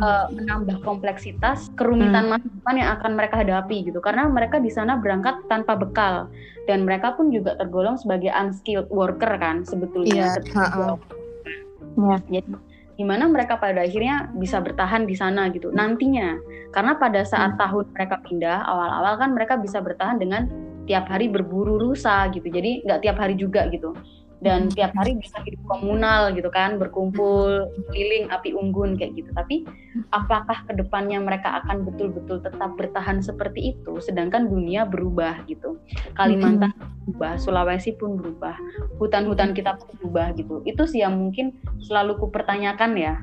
uh, 0.00 0.26
menambah 0.32 0.80
kompleksitas 0.80 1.68
kerumitan 1.76 2.28
hmm. 2.28 2.32
masa 2.40 2.48
depan 2.48 2.74
yang 2.80 2.90
akan 2.96 3.12
mereka 3.12 3.34
hadapi 3.44 3.76
gitu, 3.92 4.00
karena 4.00 4.24
mereka 4.32 4.56
di 4.56 4.72
sana 4.72 4.96
berangkat 4.96 5.36
tanpa 5.52 5.76
bekal 5.76 6.32
dan 6.64 6.88
mereka 6.88 7.12
pun 7.12 7.28
juga 7.28 7.60
tergolong 7.60 8.00
sebagai 8.00 8.32
unskilled 8.32 8.88
worker 8.88 9.36
kan 9.36 9.68
sebetulnya. 9.68 10.40
Yeah. 10.40 10.56
Uh 10.56 10.96
-uh. 10.96 12.20
Jadi 12.32 12.71
gimana 12.96 13.24
mereka 13.26 13.56
pada 13.56 13.82
akhirnya 13.82 14.28
bisa 14.36 14.60
bertahan 14.60 15.08
di 15.08 15.16
sana 15.16 15.48
gitu 15.50 15.72
nantinya. 15.72 16.36
Karena 16.70 16.96
pada 16.96 17.24
saat 17.24 17.56
hmm. 17.56 17.60
tahun 17.60 17.84
mereka 17.96 18.16
pindah 18.24 18.58
awal-awal 18.68 19.14
kan 19.16 19.30
mereka 19.32 19.54
bisa 19.56 19.80
bertahan 19.80 20.20
dengan 20.20 20.48
tiap 20.84 21.08
hari 21.08 21.30
berburu 21.30 21.78
rusa 21.80 22.28
gitu. 22.34 22.46
Jadi 22.46 22.84
nggak 22.84 23.00
tiap 23.04 23.16
hari 23.16 23.34
juga 23.38 23.68
gitu 23.72 23.96
dan 24.42 24.66
hmm. 24.66 24.74
tiap 24.74 24.92
hari 24.98 25.14
bisa 25.14 25.38
hidup 25.46 25.62
komunal 25.70 26.34
gitu 26.34 26.50
kan 26.50 26.76
berkumpul 26.76 27.70
keliling 27.94 28.26
api 28.28 28.50
unggun 28.52 28.98
kayak 28.98 29.14
gitu 29.14 29.30
tapi 29.32 29.62
apakah 30.10 30.66
ke 30.66 30.74
depannya 30.74 31.22
mereka 31.22 31.62
akan 31.62 31.86
betul-betul 31.86 32.42
tetap 32.42 32.74
bertahan 32.74 33.22
seperti 33.22 33.78
itu 33.78 34.02
sedangkan 34.02 34.50
dunia 34.50 34.82
berubah 34.84 35.46
gitu 35.46 35.78
Kalimantan 36.18 36.74
hmm. 36.74 37.06
berubah 37.06 37.38
Sulawesi 37.38 37.94
pun 37.94 38.18
berubah 38.18 38.58
hutan-hutan 38.98 39.54
kita 39.54 39.78
pun 39.78 39.94
berubah 40.02 40.34
gitu 40.34 40.66
itu 40.66 40.82
sih 40.90 41.06
yang 41.06 41.14
mungkin 41.16 41.54
selalu 41.86 42.18
kupertanyakan 42.18 42.98
ya 42.98 43.14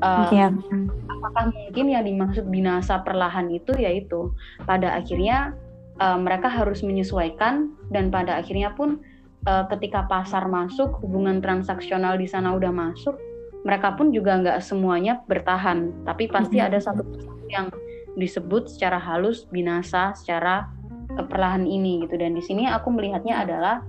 uh, 0.00 0.30
yeah. 0.30 0.54
apakah 1.10 1.50
mungkin 1.50 1.90
yang 1.90 2.06
dimaksud 2.06 2.46
binasa 2.46 3.02
perlahan 3.02 3.50
itu 3.50 3.74
yaitu 3.74 4.30
pada 4.62 4.94
akhirnya 4.94 5.58
uh, 5.98 6.18
mereka 6.18 6.46
harus 6.46 6.86
menyesuaikan 6.86 7.74
dan 7.90 8.14
pada 8.14 8.38
akhirnya 8.38 8.72
pun 8.78 9.02
uh, 9.46 9.68
ketika 9.76 10.08
pasar 10.08 10.48
masuk, 10.48 10.98
hubungan 11.04 11.38
transaksional 11.38 12.18
di 12.18 12.26
sana 12.26 12.56
udah 12.56 12.72
masuk, 12.72 13.14
mereka 13.62 13.94
pun 13.94 14.10
juga 14.10 14.38
nggak 14.40 14.58
semuanya 14.64 15.20
bertahan, 15.28 15.92
tapi 16.02 16.26
pasti 16.30 16.58
ada 16.58 16.78
satu 16.80 17.04
yang 17.52 17.68
disebut 18.18 18.66
secara 18.66 18.98
halus 18.98 19.46
binasa 19.50 20.16
secara 20.16 20.66
perlahan 21.30 21.66
ini 21.68 22.02
gitu. 22.06 22.18
Dan 22.18 22.34
di 22.34 22.42
sini 22.42 22.66
aku 22.66 22.90
melihatnya 22.90 23.46
adalah 23.46 23.82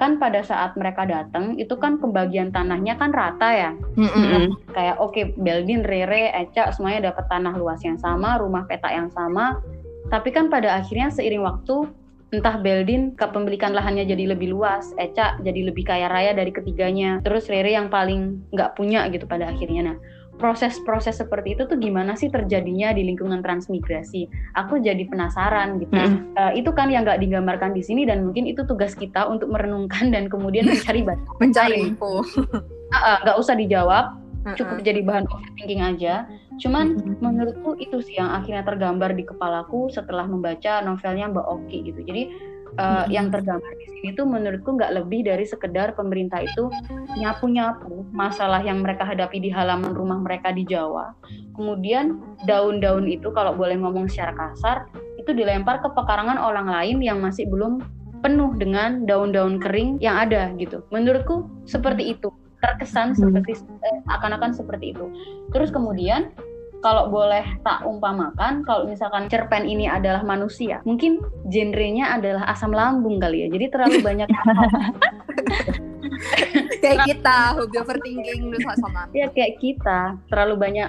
kan 0.00 0.18
pada 0.18 0.42
saat 0.42 0.74
mereka 0.74 1.06
datang 1.06 1.54
itu 1.60 1.78
kan 1.78 2.00
pembagian 2.00 2.50
tanahnya 2.50 2.98
kan 2.98 3.14
rata 3.14 3.48
ya, 3.54 3.70
mm-hmm. 3.76 4.72
kayak 4.74 4.98
oke 4.98 5.14
okay, 5.14 5.30
Beldin, 5.38 5.86
Rere, 5.86 6.32
Eca 6.34 6.74
semuanya 6.74 7.12
dapat 7.12 7.30
tanah 7.30 7.54
luas 7.54 7.78
yang 7.86 8.00
sama, 8.00 8.40
rumah 8.40 8.66
peta 8.66 8.90
yang 8.90 9.12
sama, 9.14 9.62
tapi 10.10 10.34
kan 10.34 10.50
pada 10.50 10.80
akhirnya 10.80 11.12
seiring 11.12 11.44
waktu 11.46 11.86
entah 12.32 12.56
Beldin 12.56 13.12
kepemilikan 13.12 13.76
lahannya 13.76 14.08
jadi 14.08 14.32
lebih 14.32 14.56
luas, 14.56 14.96
Eca 14.96 15.36
jadi 15.44 15.68
lebih 15.68 15.84
kaya 15.84 16.08
raya 16.08 16.32
dari 16.32 16.48
ketiganya, 16.48 17.20
terus 17.20 17.46
Rere 17.52 17.76
yang 17.76 17.92
paling 17.92 18.40
nggak 18.56 18.72
punya 18.72 19.04
gitu 19.12 19.28
pada 19.28 19.52
akhirnya. 19.52 19.92
Nah, 19.92 19.96
proses-proses 20.40 21.20
seperti 21.20 21.54
itu 21.54 21.68
tuh 21.68 21.76
gimana 21.76 22.16
sih 22.16 22.32
terjadinya 22.32 22.96
di 22.96 23.04
lingkungan 23.04 23.44
transmigrasi? 23.44 24.32
Aku 24.56 24.80
jadi 24.80 25.04
penasaran 25.04 25.76
gitu. 25.76 25.92
Hmm. 25.92 26.32
Uh, 26.32 26.52
itu 26.56 26.72
kan 26.72 26.88
yang 26.88 27.04
nggak 27.04 27.20
digambarkan 27.20 27.76
di 27.76 27.84
sini 27.84 28.08
dan 28.08 28.24
mungkin 28.24 28.48
itu 28.48 28.64
tugas 28.64 28.96
kita 28.96 29.28
untuk 29.28 29.52
merenungkan 29.52 30.08
dan 30.08 30.32
kemudian 30.32 30.64
mencari 30.64 31.04
bahan. 31.08 31.20
mencari 31.36 31.76
info. 31.84 32.24
Nggak 32.96 33.36
uh, 33.36 33.38
uh, 33.38 33.42
usah 33.44 33.60
dijawab, 33.60 34.21
cukup 34.58 34.82
jadi 34.82 35.00
bahan 35.06 35.26
overthinking 35.30 35.82
aja. 35.82 36.26
Cuman 36.58 37.18
menurutku 37.22 37.78
itu 37.78 38.02
sih 38.02 38.18
yang 38.18 38.30
akhirnya 38.30 38.66
tergambar 38.66 39.14
di 39.14 39.24
kepalaku 39.26 39.88
setelah 39.88 40.26
membaca 40.26 40.82
novelnya 40.82 41.30
Mbak 41.30 41.46
Oki 41.46 41.78
gitu. 41.90 42.00
Jadi 42.02 42.22
uh, 42.78 43.04
yang 43.08 43.28
tergambar 43.28 43.72
di 43.78 43.86
sini 43.88 44.08
tuh 44.16 44.26
menurutku 44.28 44.76
nggak 44.76 44.92
lebih 45.02 45.26
dari 45.26 45.44
sekedar 45.44 45.92
pemerintah 45.96 46.44
itu 46.44 46.68
nyapu-nyapu 47.16 48.06
masalah 48.12 48.60
yang 48.64 48.80
mereka 48.80 49.04
hadapi 49.04 49.42
di 49.42 49.50
halaman 49.52 49.92
rumah 49.92 50.20
mereka 50.20 50.52
di 50.52 50.66
Jawa. 50.66 51.12
Kemudian 51.56 52.20
daun-daun 52.48 53.08
itu 53.08 53.28
kalau 53.32 53.52
boleh 53.56 53.76
ngomong 53.78 54.08
secara 54.08 54.32
kasar 54.36 54.76
itu 55.20 55.30
dilempar 55.30 55.78
ke 55.78 55.88
pekarangan 55.94 56.40
orang 56.40 56.66
lain 56.66 56.98
yang 56.98 57.22
masih 57.22 57.46
belum 57.46 57.78
penuh 58.22 58.54
dengan 58.54 59.02
daun-daun 59.02 59.58
kering 59.58 59.98
yang 59.98 60.14
ada 60.18 60.54
gitu. 60.58 60.86
Menurutku 60.94 61.50
seperti 61.66 62.14
itu 62.14 62.30
terkesan 62.62 63.18
seperti 63.18 63.58
eh, 63.82 63.98
akan-akan 64.06 64.54
seperti 64.54 64.94
itu. 64.94 65.10
Terus 65.50 65.74
kemudian 65.74 66.30
kalau 66.82 67.10
boleh 67.10 67.46
tak 67.62 67.86
umpamakan, 67.86 68.66
kalau 68.66 68.90
misalkan 68.90 69.30
cerpen 69.30 69.66
ini 69.66 69.86
adalah 69.86 70.26
manusia, 70.26 70.82
mungkin 70.82 71.22
genrenya 71.46 72.18
adalah 72.18 72.42
asam 72.50 72.74
lambung 72.74 73.22
kali 73.22 73.46
ya. 73.46 73.48
Jadi 73.54 73.66
terlalu 73.70 73.98
banyak 74.02 74.28
kayak 76.82 76.98
kita 77.06 77.36
hobi 77.54 77.76
overthinking 77.78 78.50
asam 78.66 78.90
lambung. 78.90 79.14
Ya 79.14 79.30
kayak 79.30 79.62
kita 79.62 80.18
terlalu 80.26 80.54
banyak 80.58 80.88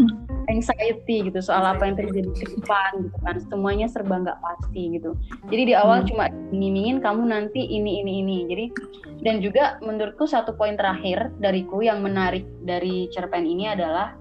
anxiety 0.50 1.30
gitu 1.30 1.40
soal 1.40 1.64
apa 1.64 1.86
yang 1.86 1.96
terjadi 1.96 2.30
di 2.34 2.44
depan 2.58 2.92
gitu 3.08 3.18
kan. 3.22 3.36
Semuanya 3.48 3.88
serba 3.88 4.20
nggak 4.20 4.40
pasti 4.42 4.98
gitu. 4.98 5.14
Jadi 5.54 5.64
di 5.70 5.74
awal 5.78 6.04
hmm. 6.04 6.08
cuma 6.10 6.26
ngimingin 6.52 6.98
kamu 7.00 7.30
nanti 7.30 7.62
ini 7.62 8.02
ini 8.02 8.26
ini. 8.26 8.38
Jadi 8.50 8.66
dan 9.24 9.40
juga 9.40 9.80
menurutku 9.80 10.28
satu 10.28 10.58
poin 10.58 10.76
terakhir 10.76 11.32
dariku 11.40 11.80
yang 11.80 12.04
menarik 12.04 12.44
dari 12.66 13.08
cerpen 13.14 13.48
ini 13.48 13.72
adalah 13.72 14.18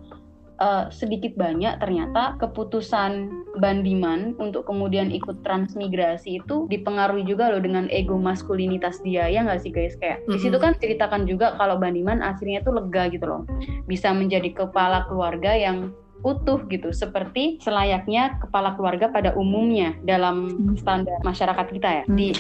uh, 0.63 0.87
sedikit 0.95 1.35
banyak 1.35 1.83
ternyata 1.83 2.39
keputusan 2.39 3.43
Bandiman 3.59 4.39
untuk 4.41 4.65
kemudian 4.65 5.13
ikut 5.13 5.43
transmigrasi 5.45 6.41
itu 6.41 6.71
dipengaruhi 6.71 7.27
juga 7.27 7.53
loh 7.53 7.61
dengan 7.61 7.91
ego 7.93 8.17
maskulinitas 8.17 9.03
dia 9.03 9.27
ya 9.29 9.43
nggak 9.43 9.61
sih 9.61 9.75
guys? 9.75 9.99
Kayak 9.99 10.23
mm-hmm. 10.25 10.33
di 10.33 10.39
situ 10.39 10.57
kan 10.63 10.73
ceritakan 10.79 11.27
juga 11.27 11.59
kalau 11.59 11.77
Bandiman 11.77 12.23
akhirnya 12.23 12.63
tuh 12.65 12.79
lega 12.79 13.11
gitu 13.11 13.27
loh. 13.27 13.43
Bisa 13.91 14.15
menjadi 14.15 14.55
kepala 14.55 15.05
keluarga 15.11 15.53
yang 15.53 15.93
utuh 16.23 16.63
gitu 16.71 16.95
seperti 16.95 17.59
selayaknya 17.59 18.39
kepala 18.39 18.79
keluarga 18.79 19.11
pada 19.11 19.35
umumnya 19.35 19.99
dalam 20.07 20.55
standar 20.79 21.19
masyarakat 21.27 21.67
kita 21.75 21.89
ya 22.03 22.05
di 22.07 22.31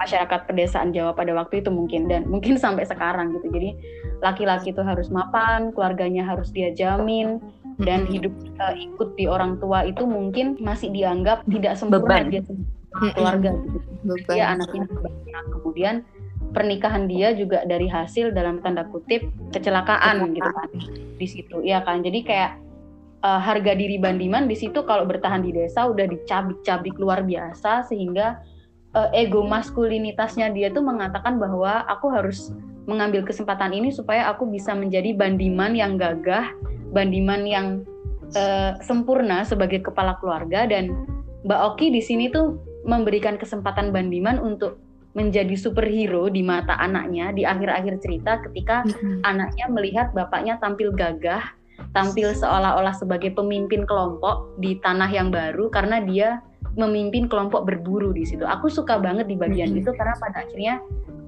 masyarakat 0.00 0.48
pedesaan 0.48 0.96
Jawa 0.96 1.12
pada 1.12 1.36
waktu 1.36 1.60
itu 1.60 1.68
mungkin 1.68 2.08
dan 2.08 2.24
mungkin 2.32 2.56
sampai 2.56 2.88
sekarang 2.88 3.36
gitu. 3.36 3.52
Jadi 3.52 3.70
laki-laki 4.24 4.72
itu 4.72 4.80
harus 4.80 5.12
mapan 5.12 5.70
keluarganya 5.76 6.24
harus 6.24 6.48
dia 6.48 6.72
jamin 6.72 7.38
dan 7.82 8.08
hidup 8.08 8.32
uh, 8.56 8.72
ikut 8.72 9.16
di 9.20 9.28
orang 9.28 9.60
tua 9.60 9.84
itu 9.84 10.08
mungkin 10.08 10.56
masih 10.60 10.88
dianggap 10.92 11.44
tidak 11.48 11.76
sempurna 11.76 12.24
Beban. 12.24 12.32
dia 12.32 12.42
keluarga 13.12 13.50
gitu. 13.52 13.78
Beban. 14.08 14.34
Dia 14.36 14.46
anaknya 14.56 14.82
banyak. 14.88 15.44
Kemudian 15.52 15.94
pernikahan 16.56 17.04
dia 17.04 17.36
juga 17.36 17.68
dari 17.68 17.84
hasil 17.84 18.32
dalam 18.32 18.64
tanda 18.64 18.88
kutip 18.88 19.28
kecelakaan, 19.52 20.24
kecelakaan. 20.24 20.36
gitu 20.36 20.50
kan 20.56 20.68
di 21.16 21.26
situ 21.28 21.56
ya 21.60 21.84
kan 21.84 22.00
jadi 22.00 22.20
kayak 22.24 22.52
uh, 23.20 23.40
harga 23.40 23.76
diri 23.76 24.00
Bandiman 24.00 24.48
di 24.48 24.56
situ 24.56 24.80
kalau 24.88 25.04
bertahan 25.04 25.44
di 25.44 25.52
desa 25.52 25.84
udah 25.88 26.08
dicabik-cabik 26.08 26.96
luar 26.96 27.24
biasa 27.24 27.84
sehingga 27.88 28.40
uh, 28.96 29.08
ego 29.12 29.44
maskulinitasnya 29.44 30.52
dia 30.52 30.72
tuh 30.72 30.84
mengatakan 30.84 31.36
bahwa 31.36 31.84
aku 31.88 32.08
harus 32.08 32.52
mengambil 32.86 33.26
kesempatan 33.26 33.74
ini 33.74 33.90
supaya 33.90 34.30
aku 34.30 34.46
bisa 34.46 34.72
menjadi 34.72 35.12
Bandiman 35.12 35.74
yang 35.74 35.98
gagah 35.98 36.54
Bandiman 36.96 37.44
yang 37.44 37.84
uh, 38.32 38.80
sempurna 38.80 39.44
sebagai 39.44 39.84
kepala 39.84 40.16
keluarga 40.16 40.64
dan 40.64 40.96
Mbak 41.44 41.60
Oki 41.76 41.92
di 41.92 42.00
sini 42.00 42.32
tuh 42.32 42.56
memberikan 42.88 43.36
kesempatan 43.36 43.92
Bandiman 43.92 44.40
untuk 44.40 44.80
menjadi 45.16 45.56
superhero 45.56 46.28
di 46.28 46.44
mata 46.44 46.76
anaknya 46.76 47.32
di 47.32 47.44
akhir-akhir 47.44 48.04
cerita 48.04 48.40
ketika 48.48 48.84
mm-hmm. 48.84 49.24
anaknya 49.24 49.66
melihat 49.72 50.06
bapaknya 50.12 50.60
tampil 50.60 50.92
gagah, 50.92 51.40
tampil 51.96 52.36
seolah-olah 52.36 52.92
sebagai 52.92 53.32
pemimpin 53.32 53.88
kelompok 53.88 54.56
di 54.60 54.76
tanah 54.84 55.08
yang 55.08 55.32
baru 55.32 55.72
karena 55.72 56.04
dia 56.04 56.44
memimpin 56.76 57.26
kelompok 57.26 57.64
berburu 57.64 58.12
di 58.12 58.28
situ. 58.28 58.44
Aku 58.44 58.68
suka 58.68 59.00
banget 59.00 59.26
di 59.26 59.36
bagian 59.36 59.72
mm-hmm. 59.72 59.82
itu 59.84 59.90
karena 59.96 60.14
pada 60.20 60.44
akhirnya 60.44 60.74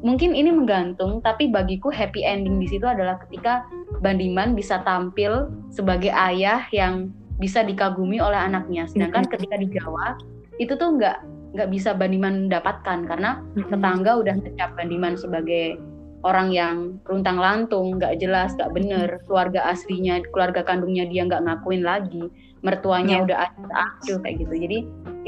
mungkin 0.04 0.36
ini 0.36 0.54
menggantung 0.54 1.18
tapi 1.24 1.50
bagiku 1.50 1.90
happy 1.90 2.22
ending 2.22 2.62
di 2.62 2.70
situ 2.70 2.86
adalah 2.86 3.18
ketika 3.26 3.66
Bandiman 3.98 4.54
bisa 4.54 4.78
tampil 4.86 5.50
sebagai 5.74 6.14
ayah 6.14 6.62
yang 6.70 7.10
bisa 7.40 7.64
dikagumi 7.66 8.22
oleh 8.22 8.38
anaknya. 8.38 8.86
Sedangkan 8.86 9.26
ketika 9.26 9.58
di 9.58 9.66
Jawa 9.72 10.14
itu 10.62 10.74
tuh 10.76 11.00
nggak 11.00 11.18
nggak 11.56 11.68
bisa 11.72 11.96
Bandiman 11.96 12.46
dapatkan 12.52 13.08
karena 13.08 13.42
tetangga 13.56 14.20
udah 14.20 14.34
ngecap 14.38 14.76
Bandiman 14.76 15.16
sebagai 15.16 15.80
orang 16.26 16.50
yang 16.50 16.98
runtang 17.06 17.38
lantung 17.38 17.98
nggak 17.98 18.20
jelas 18.22 18.54
nggak 18.54 18.70
bener. 18.74 19.08
Keluarga 19.24 19.66
aslinya 19.70 20.22
keluarga 20.30 20.62
kandungnya 20.62 21.08
dia 21.08 21.24
nggak 21.24 21.42
ngakuin 21.42 21.82
lagi. 21.82 22.28
Mertuanya 22.62 23.22
yeah. 23.22 23.24
udah 23.24 23.36
akil 23.74 24.18
kayak 24.22 24.42
gitu. 24.42 24.54
Jadi 24.54 24.78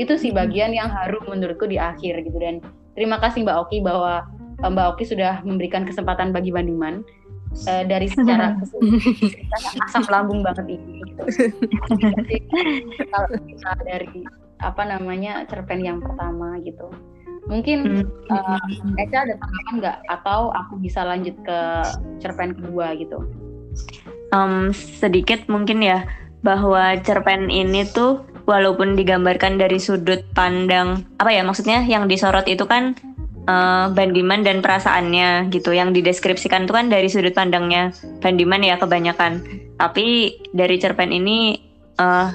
itu 0.01 0.17
sih 0.17 0.33
bagian 0.33 0.73
yang 0.73 0.89
harum 0.89 1.29
menurutku 1.29 1.69
di 1.69 1.77
akhir 1.77 2.25
gitu 2.25 2.41
dan 2.41 2.65
terima 2.97 3.21
kasih 3.21 3.45
Mbak 3.45 3.57
Oki 3.69 3.79
bahwa 3.85 4.25
Mbak 4.65 4.87
Oki 4.97 5.05
sudah 5.05 5.45
memberikan 5.45 5.85
kesempatan 5.85 6.33
bagi 6.33 6.49
Bandiman 6.49 7.05
uh, 7.69 7.85
dari 7.85 8.09
secara 8.09 8.57
asam 9.85 10.05
lambung 10.09 10.41
banget 10.41 10.81
ini. 10.81 11.05
Gitu. 11.05 11.23
kalau 13.13 13.29
kita 13.45 13.71
dari 13.85 14.25
apa 14.61 14.83
namanya 14.85 15.45
cerpen 15.49 15.85
yang 15.85 16.01
pertama 16.01 16.61
gitu. 16.65 16.89
Mungkin 17.49 18.05
uh, 18.29 18.61
Eca 19.01 19.25
ada 19.27 19.35
tanggapan 19.37 19.75
nggak 19.81 19.99
atau 20.09 20.53
aku 20.53 20.77
bisa 20.81 21.05
lanjut 21.05 21.37
ke 21.45 21.59
cerpen 22.21 22.57
kedua 22.57 22.97
gitu? 22.97 23.25
Um, 24.31 24.71
sedikit 24.73 25.49
mungkin 25.51 25.83
ya 25.83 26.07
bahwa 26.41 26.97
cerpen 27.03 27.51
ini 27.51 27.85
tuh 27.91 28.30
walaupun 28.51 28.99
digambarkan 28.99 29.63
dari 29.63 29.79
sudut 29.79 30.27
pandang 30.35 31.07
apa 31.23 31.31
ya 31.31 31.47
maksudnya 31.47 31.87
yang 31.87 32.11
disorot 32.11 32.51
itu 32.51 32.67
kan 32.67 32.99
uh, 33.47 33.87
Bandiman 33.95 34.43
dan 34.43 34.61
perasaannya 34.61 35.49
gitu. 35.55 35.73
Yang 35.73 36.03
dideskripsikan 36.03 36.67
itu 36.67 36.75
kan 36.75 36.91
dari 36.91 37.09
sudut 37.09 37.33
pandangnya 37.33 37.95
Bandiman 38.21 38.61
ya 38.61 38.77
kebanyakan. 38.77 39.41
Tapi 39.79 40.39
dari 40.53 40.77
cerpen 40.77 41.15
ini 41.15 41.57
uh, 41.97 42.35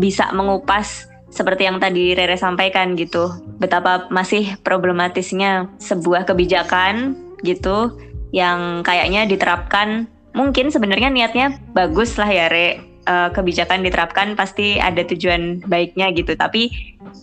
bisa 0.00 0.32
mengupas 0.32 1.06
seperti 1.32 1.64
yang 1.64 1.80
tadi 1.80 2.16
Rere 2.16 2.36
sampaikan 2.36 2.96
gitu. 2.98 3.32
Betapa 3.60 4.08
masih 4.12 4.56
problematisnya 4.60 5.68
sebuah 5.80 6.28
kebijakan 6.28 7.16
gitu 7.44 7.96
yang 8.32 8.80
kayaknya 8.82 9.28
diterapkan. 9.28 10.08
Mungkin 10.32 10.72
sebenarnya 10.72 11.12
niatnya 11.12 11.60
bagus 11.76 12.16
lah 12.16 12.28
ya 12.28 12.48
Re 12.48 12.91
uh, 13.06 13.28
kebijakan 13.30 13.82
diterapkan 13.82 14.34
pasti 14.34 14.78
ada 14.78 15.02
tujuan 15.06 15.62
baiknya 15.66 16.10
gitu 16.14 16.34
tapi 16.34 16.70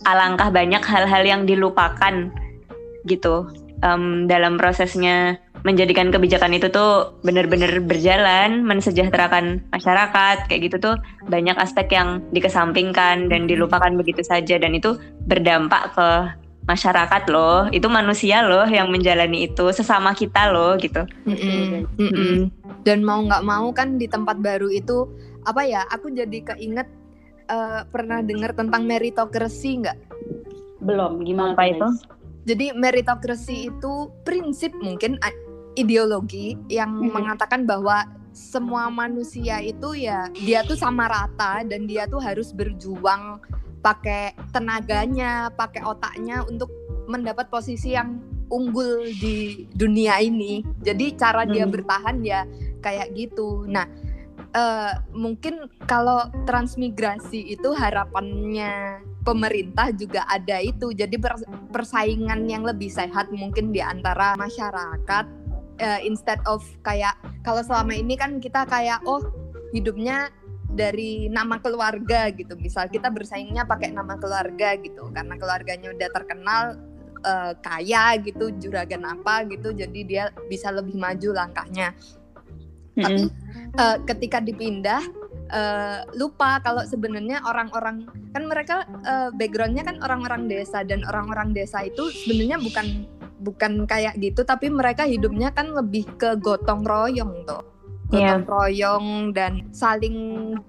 alangkah 0.04 0.48
banyak 0.52 0.80
hal-hal 0.80 1.22
yang 1.24 1.42
dilupakan 1.44 2.32
gitu 3.08 3.48
um, 3.84 4.28
dalam 4.28 4.60
prosesnya 4.60 5.40
menjadikan 5.60 6.08
kebijakan 6.08 6.56
itu 6.56 6.72
tuh 6.72 7.20
benar-benar 7.20 7.84
berjalan, 7.84 8.64
mensejahterakan 8.64 9.60
masyarakat 9.76 10.48
kayak 10.48 10.72
gitu 10.72 10.76
tuh 10.80 10.96
banyak 11.28 11.52
aspek 11.60 11.92
yang 11.92 12.24
dikesampingkan 12.32 13.28
dan 13.28 13.44
dilupakan 13.44 13.92
begitu 13.92 14.24
saja 14.24 14.56
dan 14.56 14.72
itu 14.72 14.96
berdampak 15.28 15.92
ke 15.92 16.08
masyarakat 16.64 17.22
loh, 17.28 17.66
itu 17.74 17.88
manusia 17.90 18.46
loh 18.46 18.64
yang 18.64 18.88
menjalani 18.88 19.50
itu 19.50 19.68
sesama 19.74 20.14
kita 20.14 20.48
loh 20.48 20.78
gitu. 20.78 21.02
Mm 21.26 21.36
-mm. 21.36 21.60
Mm 21.98 22.10
-mm. 22.14 22.36
Dan 22.86 23.04
mau 23.04 23.20
nggak 23.20 23.44
mau 23.44 23.68
kan 23.74 24.00
di 24.00 24.06
tempat 24.08 24.40
baru 24.40 24.70
itu 24.72 25.08
apa 25.46 25.62
ya? 25.64 25.84
Aku 25.92 26.12
jadi 26.12 26.54
keinget 26.54 26.88
uh, 27.50 27.84
pernah 27.88 28.20
dengar 28.24 28.52
tentang 28.56 28.86
meritokrasi 28.86 29.84
nggak? 29.84 29.98
Belum, 30.80 31.20
gimana 31.24 31.52
apa 31.52 31.64
itu? 31.68 31.88
Jadi 32.48 32.72
meritokrasi 32.72 33.68
itu 33.68 33.92
prinsip 34.24 34.72
mungkin 34.80 35.20
ideologi 35.76 36.56
yang 36.72 36.96
mm-hmm. 36.96 37.12
mengatakan 37.12 37.68
bahwa 37.68 38.08
semua 38.30 38.88
manusia 38.88 39.58
itu 39.58 39.92
ya 39.98 40.30
dia 40.32 40.62
tuh 40.62 40.78
sama 40.78 41.10
rata 41.10 41.66
dan 41.66 41.84
dia 41.84 42.06
tuh 42.06 42.22
harus 42.22 42.54
berjuang 42.54 43.42
pakai 43.80 44.36
tenaganya, 44.54 45.50
pakai 45.52 45.82
otaknya 45.84 46.44
untuk 46.46 46.70
mendapat 47.10 47.48
posisi 47.50 47.96
yang 47.96 48.20
unggul 48.52 49.06
di 49.18 49.66
dunia 49.72 50.20
ini. 50.20 50.62
Jadi 50.84 51.16
cara 51.16 51.48
dia 51.48 51.64
hmm. 51.64 51.72
bertahan 51.72 52.16
ya 52.22 52.44
kayak 52.84 53.12
gitu. 53.16 53.64
Nah, 53.66 53.88
uh, 54.54 54.92
mungkin 55.14 55.70
kalau 55.86 56.26
transmigrasi 56.46 57.54
itu 57.54 57.70
harapannya 57.74 59.02
pemerintah 59.22 59.92
juga 59.94 60.26
ada 60.26 60.58
itu. 60.62 60.90
Jadi 60.94 61.16
persaingan 61.70 62.46
yang 62.48 62.66
lebih 62.66 62.90
sehat 62.90 63.30
mungkin 63.34 63.70
di 63.70 63.82
antara 63.82 64.34
masyarakat. 64.38 65.26
Uh, 65.80 66.00
instead 66.04 66.36
of 66.44 66.60
kayak 66.84 67.16
kalau 67.40 67.64
selama 67.64 67.96
ini 67.96 68.12
kan 68.12 68.36
kita 68.36 68.68
kayak 68.68 69.00
oh 69.08 69.24
hidupnya 69.72 70.28
dari 70.68 71.32
nama 71.32 71.56
keluarga 71.56 72.28
gitu. 72.36 72.52
Misal 72.60 72.92
kita 72.92 73.08
bersaingnya 73.08 73.64
pakai 73.64 73.88
nama 73.88 74.20
keluarga 74.20 74.76
gitu. 74.76 75.08
Karena 75.08 75.40
keluarganya 75.40 75.88
udah 75.96 76.08
terkenal 76.12 76.62
uh, 77.24 77.52
kaya 77.64 78.20
gitu 78.20 78.52
juragan 78.60 79.08
apa 79.08 79.48
gitu. 79.48 79.72
Jadi 79.72 80.00
dia 80.04 80.28
bisa 80.52 80.68
lebih 80.68 81.00
maju 81.00 81.32
langkahnya 81.32 81.96
tapi 83.00 83.22
uh, 83.80 83.96
ketika 84.06 84.38
dipindah 84.40 85.02
uh, 85.50 86.06
lupa 86.16 86.62
kalau 86.62 86.82
sebenarnya 86.86 87.42
orang-orang 87.44 88.06
kan 88.32 88.42
mereka 88.46 88.76
uh, 89.04 89.28
backgroundnya 89.34 89.84
kan 89.84 89.98
orang-orang 90.00 90.46
desa 90.46 90.86
dan 90.86 91.02
orang-orang 91.06 91.52
desa 91.52 91.84
itu 91.84 92.08
sebenarnya 92.24 92.58
bukan 92.62 92.86
bukan 93.40 93.72
kayak 93.88 94.20
gitu 94.20 94.44
tapi 94.44 94.68
mereka 94.68 95.08
hidupnya 95.08 95.50
kan 95.50 95.72
lebih 95.72 96.04
ke 96.20 96.36
gotong 96.38 96.84
royong 96.84 97.44
tuh 97.48 97.64
Iya. 98.10 98.42
gotong 98.42 98.46
royong 98.50 99.06
dan 99.30 99.70
saling 99.70 100.18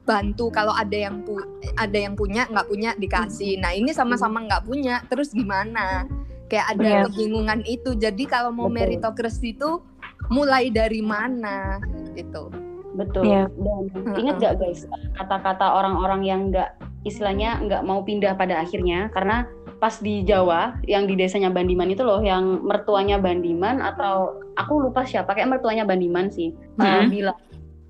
bantu 0.06 0.54
kalau 0.54 0.78
ada 0.78 0.94
yang 0.94 1.26
pu 1.26 1.42
ada 1.74 1.98
yang 1.98 2.14
punya 2.14 2.46
nggak 2.46 2.70
punya 2.70 2.94
dikasih. 2.94 3.58
Nah 3.58 3.74
ini 3.74 3.90
sama-sama 3.98 4.46
nggak 4.46 4.62
punya 4.70 5.02
terus 5.10 5.34
gimana? 5.34 6.06
Kayak 6.46 6.78
ada 6.78 6.86
Iya. 6.86 7.02
kebingungan 7.10 7.66
itu. 7.66 7.98
Jadi 7.98 8.30
kalau 8.30 8.54
mau 8.54 8.70
meritokrasi 8.70 9.58
itu 9.58 9.82
mulai 10.30 10.70
dari 10.70 11.02
mana 11.02 11.82
gitu 12.16 12.52
Betul. 12.92 13.24
Iya. 13.24 13.48
Dan 13.56 13.88
ingat 14.20 14.36
gak 14.44 14.56
guys 14.60 14.84
kata-kata 15.16 15.64
orang-orang 15.64 16.22
yang 16.28 16.42
nggak 16.52 16.76
istilahnya 17.08 17.56
nggak 17.64 17.88
mau 17.88 18.04
pindah 18.04 18.36
pada 18.36 18.60
akhirnya 18.60 19.08
karena 19.16 19.48
pas 19.80 19.96
di 19.98 20.22
Jawa 20.28 20.76
yang 20.86 21.08
di 21.08 21.16
desanya 21.16 21.50
Bandiman 21.50 21.88
itu 21.88 22.04
loh 22.04 22.20
yang 22.20 22.62
mertuanya 22.62 23.16
Bandiman 23.16 23.80
atau 23.80 24.44
aku 24.60 24.92
lupa 24.92 25.08
siapa 25.08 25.32
kayak 25.34 25.56
mertuanya 25.58 25.88
Bandiman 25.88 26.28
sih 26.30 26.52
uh, 26.78 27.02
Hmm. 27.02 27.08
bilang 27.10 27.40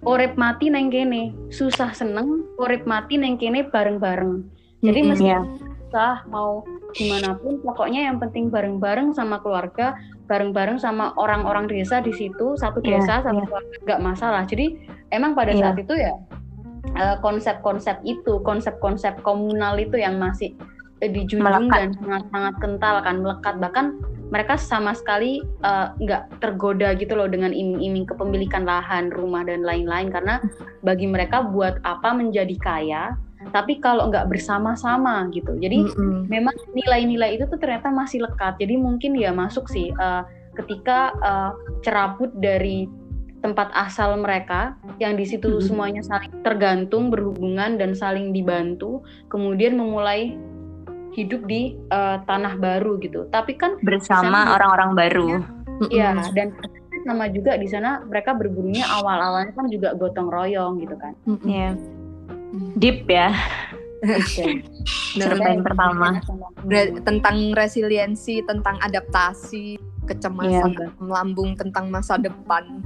urip 0.06 0.38
mati 0.38 0.70
neng 0.70 0.94
kene 0.94 1.34
susah 1.50 1.92
seneng 1.98 2.46
urip 2.62 2.86
mati 2.86 3.18
neng 3.18 3.42
kene 3.42 3.68
bareng-bareng 3.74 4.46
jadi 4.86 5.00
Mm-mm. 5.02 5.10
meski 5.18 5.30
Iya. 5.34 5.42
susah 5.90 6.16
mau 6.30 6.62
gimana 6.93 7.36
pun 7.39 7.60
pokoknya 7.63 8.08
yang 8.12 8.17
penting 8.19 8.51
bareng-bareng 8.51 9.15
sama 9.15 9.39
keluarga 9.39 9.95
bareng-bareng 10.27 10.80
sama 10.80 11.12
orang-orang 11.15 11.67
desa 11.67 11.99
di 11.99 12.12
situ 12.15 12.56
satu 12.56 12.80
Iya, 12.84 12.99
desa 12.99 13.13
satu 13.25 13.41
iya. 13.41 13.47
keluarga 13.47 13.75
nggak 13.88 14.01
masalah 14.01 14.43
jadi 14.47 14.65
emang 15.12 15.36
pada 15.36 15.51
Iya. 15.51 15.62
saat 15.71 15.77
itu 15.80 15.93
ya 15.95 16.13
eh, 16.97 17.15
konsep-konsep 17.19 17.99
itu 18.04 18.39
konsep-konsep 18.41 19.19
komunal 19.21 19.75
itu 19.77 19.95
yang 19.99 20.17
masih 20.17 20.56
eh, 20.99 21.10
dijunjung 21.10 21.67
Melekat. 21.67 21.77
dan 21.77 21.89
sangat-sangat 21.97 22.54
kental 22.62 22.95
kan 23.01 23.15
melekat 23.23 23.56
bahkan 23.58 23.86
mereka 24.32 24.56
sama 24.56 24.95
sekali 24.95 25.43
eh, 25.43 25.88
nggak 25.99 26.39
tergoda 26.39 26.95
gitu 26.95 27.15
loh 27.19 27.27
dengan 27.27 27.51
iming-iming 27.51 28.08
kepemilikan 28.08 28.63
lahan 28.63 29.12
rumah 29.12 29.43
dan 29.43 29.63
lain-lain 29.67 30.08
karena 30.12 30.39
bagi 30.82 31.06
mereka 31.08 31.43
buat 31.43 31.80
apa 31.84 32.15
menjadi 32.15 32.56
kaya 32.62 33.04
tapi 33.52 33.78
kalau 33.78 34.08
nggak 34.08 34.32
bersama-sama 34.32 35.28
gitu 35.30 35.54
jadi 35.60 35.84
Mm-mm. 35.86 36.26
memang 36.28 36.56
nilai-nilai 36.72 37.36
itu 37.36 37.46
tuh 37.46 37.60
ternyata 37.60 37.92
masih 37.92 38.24
lekat. 38.24 38.56
Jadi 38.58 38.76
mungkin 38.80 39.14
ya 39.20 39.36
masuk 39.36 39.68
sih 39.68 39.92
eh, 39.92 40.24
ketika 40.56 41.12
eh, 41.20 41.52
cerabut 41.84 42.32
dari 42.36 42.88
tempat 43.42 43.74
asal 43.74 44.22
mereka 44.22 44.78
yang 45.02 45.18
di 45.18 45.26
situ 45.26 45.50
Mhm. 45.50 45.62
semuanya 45.66 46.02
saling 46.06 46.30
tergantung, 46.46 47.10
berhubungan 47.10 47.74
dan 47.82 47.98
saling 47.98 48.30
dibantu, 48.30 49.02
kemudian 49.34 49.74
memulai 49.76 50.38
hidup 51.12 51.44
di 51.46 51.76
eh, 51.92 52.18
tanah 52.24 52.56
baru 52.56 53.02
gitu. 53.02 53.28
Tapi 53.30 53.58
kan 53.60 53.76
bersama 53.84 54.46
Sama. 54.48 54.56
orang-orang 54.56 54.92
baru. 54.96 55.30
Mm-mm. 55.82 55.90
ya 55.90 56.14
dan 56.38 56.54
sama 57.02 57.26
juga 57.34 57.58
di 57.58 57.66
sana 57.66 58.06
mereka 58.06 58.38
berburunya 58.38 58.86
awal-awalnya 58.86 59.50
kan 59.58 59.66
juga 59.74 59.98
gotong 59.98 60.30
royong 60.30 60.78
gitu 60.78 60.94
kan. 61.02 61.18
Mm-mm. 61.26 61.50
Iya. 61.50 61.74
Deep 62.76 63.08
ya. 63.08 63.32
Cerpen 65.16 65.62
pertama. 65.62 66.18
Tentang 67.06 67.38
resiliensi, 67.54 68.42
tentang 68.44 68.82
adaptasi, 68.82 69.78
kecemasan, 70.10 70.98
melambung 70.98 71.54
tentang 71.54 71.88
masa 71.94 72.18
depan. 72.18 72.82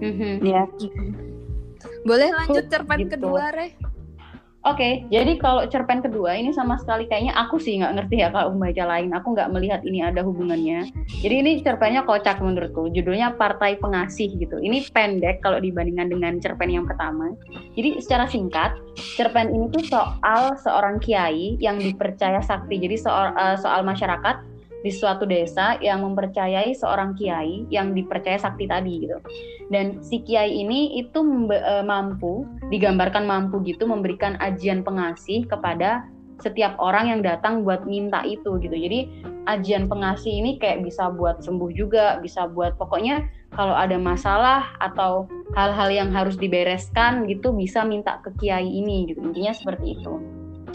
Mhm. 0.00 0.40
Iya. 0.40 0.64
Boleh 2.06 2.32
lanjut 2.32 2.64
cerpen 2.72 3.04
Gitu. 3.04 3.18
kedua, 3.18 3.52
Re? 3.52 3.76
Oke, 4.60 5.08
jadi 5.08 5.40
kalau 5.40 5.64
cerpen 5.72 6.04
kedua 6.04 6.36
ini 6.36 6.52
sama 6.52 6.76
sekali 6.76 7.08
kayaknya 7.08 7.32
aku 7.32 7.56
sih 7.56 7.80
nggak 7.80 7.96
ngerti 7.96 8.20
ya 8.20 8.28
kalau 8.28 8.52
pembaca 8.52 8.84
lain. 8.92 9.08
Aku 9.16 9.32
nggak 9.32 9.48
melihat 9.56 9.80
ini 9.88 10.04
ada 10.04 10.20
hubungannya. 10.20 10.84
Jadi 11.24 11.34
ini 11.40 11.64
cerpennya 11.64 12.04
kocak 12.04 12.44
menurutku. 12.44 12.92
Judulnya 12.92 13.40
Partai 13.40 13.80
Pengasih 13.80 14.36
gitu. 14.36 14.60
Ini 14.60 14.84
pendek 14.92 15.40
kalau 15.40 15.64
dibandingkan 15.64 16.12
dengan 16.12 16.36
cerpen 16.44 16.68
yang 16.68 16.84
pertama. 16.84 17.32
Jadi 17.72 18.04
secara 18.04 18.28
singkat, 18.28 18.76
cerpen 19.16 19.48
ini 19.48 19.72
tuh 19.72 19.80
soal 19.88 20.52
seorang 20.60 21.00
kiai 21.00 21.56
yang 21.56 21.80
dipercaya 21.80 22.44
sakti. 22.44 22.76
Jadi 22.84 23.00
soal 23.00 23.32
eh, 23.32 23.56
soal 23.56 23.80
masyarakat 23.80 24.49
di 24.80 24.90
suatu 24.92 25.28
desa 25.28 25.76
yang 25.84 26.00
mempercayai 26.04 26.72
seorang 26.72 27.12
kiai 27.12 27.68
yang 27.68 27.92
dipercaya 27.92 28.40
sakti 28.40 28.64
tadi 28.64 29.04
gitu. 29.04 29.18
Dan 29.68 30.00
si 30.00 30.24
kiai 30.24 30.50
ini 30.60 30.96
itu 31.00 31.20
eh, 31.52 31.84
mampu 31.84 32.48
digambarkan 32.72 33.28
mampu 33.28 33.60
gitu 33.64 33.84
memberikan 33.84 34.40
ajian 34.40 34.80
pengasih 34.80 35.44
kepada 35.46 36.08
setiap 36.40 36.74
orang 36.80 37.12
yang 37.12 37.20
datang 37.20 37.62
buat 37.62 37.84
minta 37.84 38.24
itu 38.24 38.56
gitu. 38.64 38.72
Jadi 38.72 39.24
ajian 39.46 39.86
pengasih 39.86 40.32
ini 40.32 40.56
kayak 40.56 40.82
bisa 40.82 41.12
buat 41.12 41.44
sembuh 41.44 41.70
juga, 41.76 42.16
bisa 42.24 42.48
buat 42.48 42.80
pokoknya 42.80 43.28
kalau 43.52 43.76
ada 43.76 44.00
masalah 44.00 44.72
atau 44.80 45.28
hal-hal 45.52 45.92
yang 45.92 46.10
harus 46.10 46.40
dibereskan 46.40 47.28
gitu 47.28 47.52
bisa 47.52 47.84
minta 47.84 48.18
ke 48.24 48.32
kiai 48.40 48.66
ini 48.66 49.12
gitu. 49.12 49.20
Intinya 49.20 49.52
seperti 49.52 50.00
itu. 50.00 50.12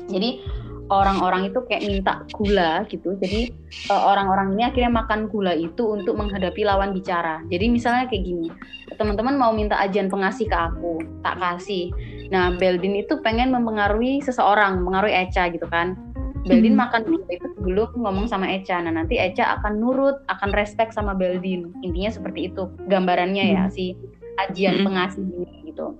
Jadi 0.06 0.30
orang-orang 0.90 1.50
itu 1.50 1.60
kayak 1.66 1.84
minta 1.86 2.14
gula 2.30 2.86
gitu. 2.90 3.18
Jadi 3.18 3.50
eh, 3.90 4.02
orang-orang 4.02 4.54
ini 4.58 4.64
akhirnya 4.70 4.92
makan 4.94 5.28
gula 5.30 5.54
itu 5.58 5.84
untuk 5.98 6.18
menghadapi 6.18 6.62
lawan 6.62 6.94
bicara. 6.94 7.42
Jadi 7.50 7.66
misalnya 7.70 8.06
kayak 8.10 8.24
gini, 8.26 8.50
teman-teman 8.98 9.36
mau 9.38 9.52
minta 9.52 9.78
ajian 9.82 10.10
pengasih 10.10 10.46
ke 10.46 10.58
aku, 10.58 11.02
tak 11.26 11.42
kasih. 11.42 11.90
Nah, 12.30 12.54
Beldin 12.58 12.98
itu 12.98 13.22
pengen 13.22 13.54
mempengaruhi 13.54 14.22
seseorang, 14.22 14.82
mempengaruhi 14.82 15.14
Echa 15.26 15.50
gitu 15.50 15.66
kan. 15.70 15.98
Beldin 16.46 16.78
Hmm. 16.78 16.86
makan 16.86 17.02
gula 17.10 17.26
itu 17.34 17.48
sebelum 17.58 17.90
ngomong 17.98 18.26
sama 18.30 18.46
Echa. 18.54 18.78
Nah, 18.78 18.94
nanti 18.94 19.18
Echa 19.18 19.58
akan 19.58 19.82
nurut, 19.82 20.22
akan 20.30 20.54
respect 20.54 20.94
sama 20.94 21.18
Beldin. 21.18 21.74
Intinya 21.82 22.14
seperti 22.14 22.54
itu 22.54 22.70
gambarannya 22.86 23.46
ya 23.58 23.64
si 23.74 23.98
ajian 24.46 24.82
Hmm. 24.82 24.94
pengasih 24.94 25.26
ini 25.26 25.74
gitu. 25.74 25.98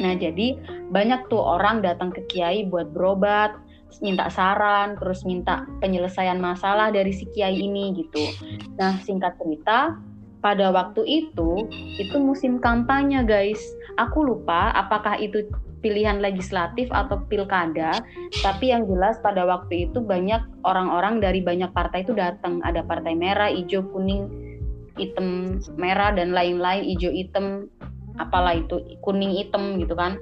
Nah, 0.00 0.16
jadi 0.16 0.56
banyak 0.88 1.28
tuh 1.28 1.40
orang 1.40 1.84
datang 1.84 2.08
ke 2.08 2.24
kiai 2.28 2.64
buat 2.64 2.92
berobat, 2.92 3.52
minta 3.98 4.30
saran, 4.30 4.94
terus 4.94 5.26
minta 5.26 5.66
penyelesaian 5.82 6.38
masalah 6.38 6.94
dari 6.94 7.10
si 7.10 7.26
kiai 7.34 7.58
ini 7.58 7.90
gitu. 7.98 8.22
Nah, 8.78 9.02
singkat 9.02 9.34
cerita, 9.42 9.98
pada 10.40 10.72
waktu 10.72 11.04
itu 11.04 11.66
itu 11.98 12.16
musim 12.16 12.62
kampanye, 12.62 13.26
guys. 13.26 13.60
Aku 13.98 14.24
lupa 14.24 14.72
apakah 14.72 15.18
itu 15.20 15.44
pilihan 15.80 16.20
legislatif 16.20 16.88
atau 16.92 17.24
pilkada, 17.28 18.04
tapi 18.44 18.72
yang 18.72 18.84
jelas 18.84 19.16
pada 19.24 19.48
waktu 19.48 19.88
itu 19.88 19.98
banyak 20.00 20.40
orang-orang 20.64 21.18
dari 21.20 21.40
banyak 21.40 21.72
partai 21.72 22.04
itu 22.04 22.12
datang. 22.12 22.60
Ada 22.64 22.84
partai 22.84 23.16
merah, 23.16 23.48
hijau, 23.48 23.84
kuning, 23.92 24.28
hitam, 25.00 25.58
merah 25.80 26.12
dan 26.12 26.36
lain-lain, 26.36 26.84
hijau, 26.84 27.12
hitam, 27.12 27.68
apalah 28.20 28.60
itu, 28.60 28.80
kuning, 29.00 29.32
hitam 29.32 29.80
gitu 29.80 29.96
kan. 29.96 30.20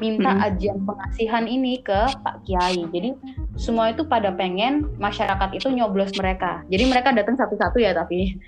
Minta 0.00 0.32
Hmm. 0.32 0.46
ajian 0.48 0.78
pengasihan 0.88 1.44
ini 1.44 1.84
ke 1.84 2.08
Pak 2.24 2.48
Kiai. 2.48 2.88
Jadi 2.88 3.12
semua 3.60 3.92
itu 3.92 4.02
pada 4.08 4.32
pengen 4.32 4.88
masyarakat 4.96 5.60
itu 5.60 5.68
nyoblos 5.68 6.16
mereka. 6.16 6.64
Jadi 6.72 6.84
mereka 6.88 7.12
datang 7.12 7.36
satu-satu 7.36 7.76
ya 7.76 7.92
tapi 7.92 8.40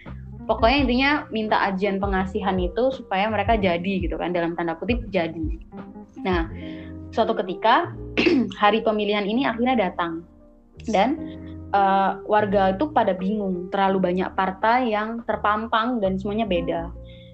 pokoknya 0.49 0.79
intinya 0.89 1.11
minta 1.29 1.61
ajian 1.69 2.01
pengasihan 2.01 2.57
itu 2.57 2.91
supaya 2.91 3.29
mereka 3.29 3.61
jadi 3.61 3.93
gitu 4.01 4.17
kan 4.17 4.33
dalam 4.33 4.57
tanda 4.57 4.75
kutip 4.81 5.05
jadi. 5.13 5.61
Nah, 6.25 6.49
suatu 7.13 7.37
ketika 7.37 7.93
hari 8.63 8.81
pemilihan 8.81 9.29
ini 9.29 9.45
akhirnya 9.45 9.93
datang 9.93 10.25
dan 10.89 11.21
eh, 11.71 12.11
warga 12.25 12.73
itu 12.73 12.89
pada 12.91 13.13
bingung 13.13 13.69
terlalu 13.69 14.13
banyak 14.13 14.29
partai 14.33 14.91
yang 14.91 15.21
terpampang 15.29 16.01
dan 16.01 16.17
semuanya 16.17 16.49
beda 16.49 16.89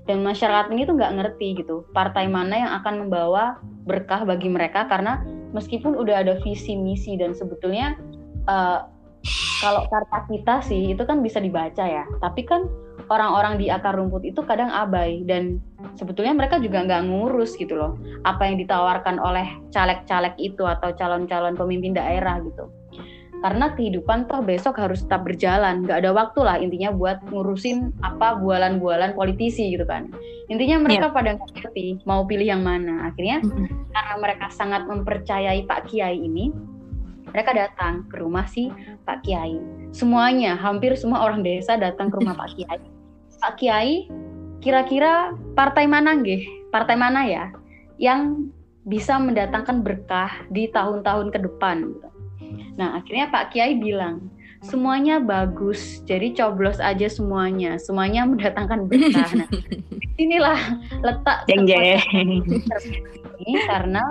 dan 0.09 0.25
masyarakat 0.25 0.73
ini 0.73 0.88
tuh 0.88 0.97
nggak 0.97 1.14
ngerti 1.21 1.61
gitu 1.61 1.85
partai 1.92 2.27
mana 2.27 2.55
yang 2.57 2.73
akan 2.81 3.07
membawa 3.07 3.61
berkah 3.85 4.25
bagi 4.25 4.49
mereka 4.49 4.88
karena 4.88 5.21
meskipun 5.53 5.92
udah 5.92 6.25
ada 6.25 6.40
visi 6.40 6.75
misi 6.75 7.21
dan 7.21 7.37
sebetulnya 7.37 7.94
eh, 8.49 8.81
kalau 9.61 9.85
karta 9.90 10.25
kita 10.31 10.55
sih 10.64 10.94
itu 10.94 11.03
kan 11.03 11.18
bisa 11.21 11.42
dibaca 11.42 11.83
ya. 11.83 12.07
Tapi 12.23 12.47
kan 12.47 12.71
orang-orang 13.11 13.59
di 13.59 13.66
akar 13.73 13.97
rumput 13.97 14.23
itu 14.23 14.40
kadang 14.44 14.71
abai 14.71 15.25
dan 15.27 15.59
sebetulnya 15.97 16.37
mereka 16.37 16.61
juga 16.61 16.85
nggak 16.85 17.09
ngurus 17.09 17.57
gitu 17.57 17.75
loh 17.75 17.97
apa 18.29 18.44
yang 18.47 18.61
ditawarkan 18.61 19.16
oleh 19.16 19.49
caleg-caleg 19.73 20.37
itu 20.37 20.62
atau 20.62 20.92
calon-calon 20.92 21.57
pemimpin 21.57 21.97
daerah 21.97 22.38
gitu 22.44 22.68
karena 23.38 23.70
kehidupan 23.74 24.27
toh 24.27 24.42
besok 24.42 24.83
harus 24.83 25.07
tetap 25.07 25.22
berjalan. 25.22 25.87
Nggak 25.87 25.98
ada 26.03 26.11
waktu 26.11 26.40
lah 26.42 26.57
intinya 26.59 26.90
buat 26.90 27.22
ngurusin 27.31 27.94
apa 28.03 28.38
bualan-bualan 28.42 29.14
politisi 29.14 29.74
gitu 29.74 29.87
kan. 29.87 30.11
Intinya 30.51 30.83
mereka 30.83 31.14
pada 31.14 31.38
nggak 31.38 31.51
ngerti 31.55 32.03
mau 32.03 32.27
pilih 32.27 32.46
yang 32.51 32.66
mana. 32.66 33.11
Akhirnya 33.11 33.38
karena 33.94 34.14
mereka 34.18 34.46
sangat 34.51 34.87
mempercayai 34.90 35.62
Pak 35.70 35.90
Kiai 35.90 36.18
ini 36.18 36.51
mereka 37.31 37.53
datang 37.53 38.09
ke 38.09 38.18
rumah 38.18 38.48
si 38.48 38.72
Pak 39.07 39.22
Kiai. 39.22 39.61
Semuanya 39.94 40.59
hampir 40.59 40.96
semua 40.98 41.22
orang 41.22 41.46
desa 41.46 41.79
datang 41.79 42.11
ke 42.11 42.18
rumah 42.18 42.35
Pak 42.35 42.51
Kiai. 42.59 42.81
Pak 43.38 43.55
Kiai 43.61 44.11
kira-kira 44.59 45.37
partai 45.55 45.87
mana 45.87 46.18
nggih? 46.18 46.72
Partai 46.74 46.98
mana 46.98 47.22
ya 47.24 47.55
yang 48.03 48.51
bisa 48.88 49.20
mendatangkan 49.20 49.85
berkah 49.85 50.33
di 50.48 50.66
tahun-tahun 50.72 51.29
ke 51.31 51.38
depan? 51.44 51.77
gitu. 51.92 52.09
Nah, 52.79 52.98
akhirnya 52.98 53.31
Pak 53.31 53.55
Kiai 53.55 53.79
bilang, 53.79 54.31
semuanya 54.62 55.18
bagus. 55.18 56.03
Jadi 56.07 56.35
coblos 56.35 56.79
aja 56.79 57.07
semuanya. 57.11 57.79
Semuanya 57.79 58.27
mendatangkan 58.27 58.87
berkah. 58.87 59.31
Nah, 59.35 59.48
inilah 60.18 60.59
letak 61.03 61.46
Jeng 61.46 61.66
jeng. 61.66 62.03
ini 63.38 63.59
karena 63.70 64.03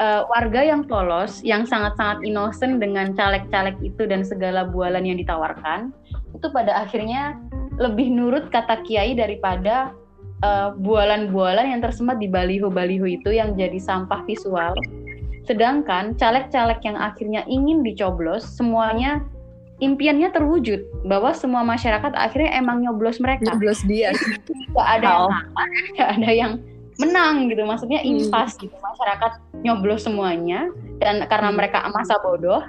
uh, 0.00 0.24
warga 0.28 0.60
yang 0.64 0.84
polos, 0.84 1.40
yang 1.44 1.68
sangat-sangat 1.68 2.24
innocent 2.24 2.80
dengan 2.80 3.12
caleg-caleg 3.12 3.76
itu 3.84 4.08
dan 4.08 4.24
segala 4.24 4.64
bualan 4.68 5.04
yang 5.04 5.18
ditawarkan, 5.20 5.92
itu 6.32 6.46
pada 6.52 6.84
akhirnya 6.84 7.36
lebih 7.76 8.08
nurut 8.08 8.48
kata 8.48 8.80
kiai 8.88 9.12
daripada 9.12 9.92
uh, 10.40 10.72
bualan-bualan 10.80 11.76
yang 11.76 11.80
tersemat 11.84 12.16
di 12.16 12.28
baliho-baliho 12.28 13.04
itu 13.04 13.36
yang 13.36 13.52
jadi 13.56 13.76
sampah 13.76 14.24
visual. 14.24 14.72
Sedangkan 15.46 16.18
caleg-caleg 16.18 16.82
yang 16.82 16.98
akhirnya 16.98 17.46
ingin 17.46 17.86
dicoblos, 17.86 18.42
semuanya 18.58 19.22
impiannya 19.78 20.32
terwujud 20.34 20.82
bahwa 21.06 21.30
semua 21.36 21.62
masyarakat 21.62 22.12
akhirnya 22.18 22.50
emang 22.58 22.82
nyoblos 22.82 23.22
mereka. 23.22 23.54
Nyoblos 23.54 23.84
dia. 23.86 24.10
Gak 24.74 24.88
ada 25.00 25.06
yang 25.06 25.28
kalah, 25.30 25.42
gak 25.94 26.10
ada 26.18 26.30
yang 26.32 26.52
menang 26.98 27.46
gitu. 27.52 27.62
Maksudnya 27.62 28.00
Hmm. 28.02 28.10
impas 28.18 28.56
gitu. 28.58 28.74
Masyarakat 28.74 29.32
nyoblos 29.62 30.02
semuanya 30.02 30.72
dan 30.98 31.22
karena 31.30 31.52
Hmm. 31.52 31.58
mereka 31.60 31.84
masa 31.92 32.16
bodoh, 32.18 32.64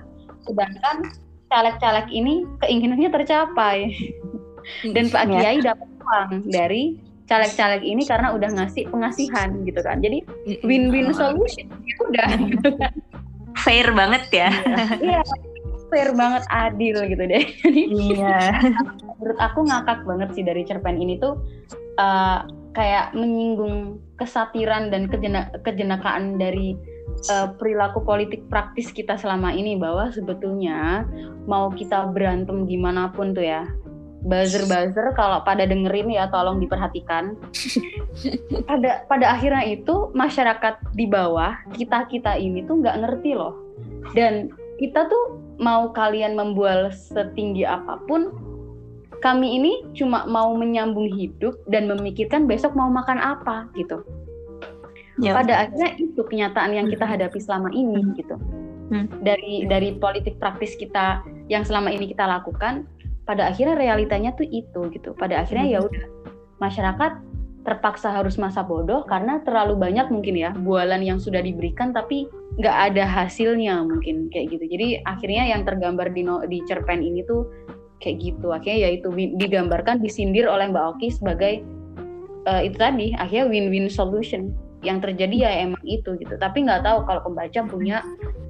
sedangkan 0.45 1.01
caleg-caleg 1.47 2.07
ini 2.11 2.43
keinginannya 2.61 3.09
tercapai. 3.09 3.95
Dan 4.83 5.07
Pak 5.07 5.23
Ya. 5.31 5.39
Kiai 5.39 5.57
dapat 5.63 5.87
uang 6.03 6.29
dari 6.51 6.99
caleg-caleg 7.27 7.83
ini 7.83 8.07
karena 8.07 8.31
udah 8.33 8.49
ngasih 8.55 8.87
pengasihan 8.87 9.51
gitu 9.67 9.79
kan. 9.83 9.99
Jadi 9.99 10.23
win-win 10.63 11.11
solution. 11.11 11.67
Ya 11.83 11.95
udah. 12.07 12.29
gitu 12.39 12.69
kan. 12.79 12.93
Fair 13.61 13.87
banget 13.91 14.23
ya. 14.31 14.49
Iya. 15.03 15.21
Fair 15.87 16.11
banget 16.15 16.43
adil 16.51 16.97
gitu 17.07 17.23
deh. 17.23 17.43
Jadi 17.63 17.81
Iya. 18.15 18.39
menurut 19.19 19.39
aku 19.39 19.59
ngakak 19.67 20.03
banget 20.03 20.29
sih 20.35 20.43
dari 20.43 20.63
cerpen 20.67 20.99
ini 20.99 21.19
tuh 21.19 21.39
uh, 21.99 22.43
kayak 22.75 23.15
menyinggung 23.17 23.97
kesatiran 24.19 24.93
dan 24.93 25.09
kejena- 25.09 25.49
kejenakaan 25.65 26.37
dari 26.37 26.77
uh, 27.33 27.49
perilaku 27.57 28.05
politik 28.05 28.45
praktis 28.51 28.93
kita 28.93 29.17
selama 29.17 29.49
ini 29.49 29.75
bahwa 29.79 30.13
sebetulnya 30.13 31.07
mau 31.49 31.73
kita 31.73 32.11
berantem 32.13 32.67
gimana 32.69 33.09
pun 33.15 33.33
tuh 33.33 33.45
ya 33.45 33.65
buzzer-buzzer 34.25 35.13
kalau 35.13 35.45
pada 35.45 35.65
dengerin 35.69 36.09
ya 36.09 36.25
tolong 36.33 36.57
diperhatikan 36.57 37.37
pada 38.69 39.05
pada 39.05 39.25
akhirnya 39.37 39.63
itu 39.77 40.09
masyarakat 40.17 40.81
di 40.97 41.05
bawah 41.05 41.53
kita 41.77 42.09
kita 42.09 42.33
ini 42.37 42.65
tuh 42.65 42.81
nggak 42.81 42.97
ngerti 43.05 43.37
loh 43.37 43.53
dan 44.17 44.49
kita 44.81 45.05
tuh 45.05 45.37
mau 45.61 45.89
kalian 45.93 46.33
membual 46.33 46.89
setinggi 46.89 47.65
apa 47.65 48.01
pun 48.09 48.33
kami 49.21 49.57
ini 49.57 49.73
cuma 49.97 50.29
mau 50.29 50.53
menyambung 50.53 51.09
hidup 51.09 51.57
dan 51.69 51.89
memikirkan 51.89 52.45
besok 52.45 52.77
mau 52.77 52.89
makan 52.89 53.17
apa 53.17 53.69
gitu 53.77 54.01
Ya. 55.17 55.33
pada 55.33 55.65
akhirnya 55.65 55.97
itu 55.97 56.21
kenyataan 56.21 56.77
yang 56.77 56.93
kita 56.93 57.01
hadapi 57.01 57.41
selama 57.41 57.73
ini 57.73 58.05
gitu 58.21 58.37
Hmm. 58.87 59.03
dari 59.19 59.67
dari 59.67 59.99
politik 59.99 60.39
praktis 60.39 60.79
kita 60.79 61.19
yang 61.51 61.67
selama 61.67 61.91
ini 61.91 62.07
kita 62.07 62.23
lakukan 62.23 62.87
pada 63.27 63.51
akhirnya 63.51 63.75
realitanya 63.75 64.31
tuh 64.33 64.47
itu 64.47 64.87
gitu. 64.95 65.11
Pada 65.19 65.43
akhirnya 65.43 65.67
ya 65.67 65.79
udah 65.83 66.05
masyarakat 66.63 67.11
terpaksa 67.67 68.15
harus 68.15 68.39
masa 68.39 68.63
bodoh 68.63 69.03
karena 69.03 69.43
terlalu 69.43 69.75
banyak 69.75 70.07
mungkin 70.07 70.39
ya 70.39 70.55
bualan 70.55 71.03
yang 71.03 71.19
sudah 71.19 71.43
diberikan 71.43 71.91
tapi 71.91 72.31
nggak 72.55 72.95
ada 72.95 73.03
hasilnya 73.03 73.83
mungkin 73.83 74.31
kayak 74.31 74.55
gitu. 74.55 74.65
Jadi 74.71 75.03
akhirnya 75.03 75.43
yang 75.51 75.67
tergambar 75.67 76.15
di 76.15 76.23
no- 76.23 76.47
di 76.47 76.63
cerpen 76.63 77.03
ini 77.03 77.27
tuh 77.27 77.43
kayak 77.99 78.23
gitu. 78.23 78.55
Akhirnya 78.55 78.87
yaitu 78.87 79.11
digambarkan 79.11 79.99
disindir 79.99 80.47
oleh 80.47 80.71
Mbak 80.71 80.95
Oki 80.95 81.11
sebagai 81.11 81.59
eh, 82.47 82.61
itu 82.63 82.77
tadi 82.79 83.11
akhirnya 83.19 83.51
win-win 83.51 83.91
solution. 83.91 84.55
Yang 84.85 85.11
terjadi 85.11 85.35
ya 85.35 85.51
emang 85.67 85.83
itu 85.83 86.15
gitu. 86.15 86.39
Tapi 86.39 86.63
nggak 86.63 86.87
tahu 86.87 87.03
kalau 87.03 87.19
pembaca 87.27 87.59
punya 87.67 87.99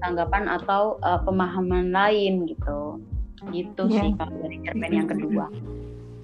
tanggapan 0.05 0.45
atau 0.45 1.01
eh, 1.01 1.19
pemahaman 1.25 1.89
lain 1.89 2.45
gitu 2.45 3.01
gitu 3.49 3.81
Ya. 3.87 4.01
sih 4.01 4.11
kalau 4.13 4.35
dari 4.39 4.57
cerpen 4.61 4.91
yang 4.91 5.07
kedua 5.07 5.47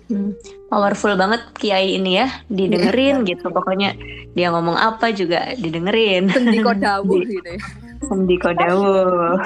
Hmm, 0.04 0.36
Powerful 0.68 1.16
banget 1.16 1.56
Kiai 1.56 1.96
ini 1.96 2.20
ya, 2.20 2.28
didengerin 2.46 3.24
gitu. 3.24 3.48
Pokoknya 3.48 3.96
dia 4.36 4.52
ngomong 4.52 4.76
apa 4.76 5.10
juga 5.10 5.56
didengerin. 5.56 6.28
Sendi 6.28 6.60
kodawu 6.60 7.24
gitu 7.24 7.40
ya. 7.40 7.60
Sendi 8.04 8.36
kodawu. 8.36 9.40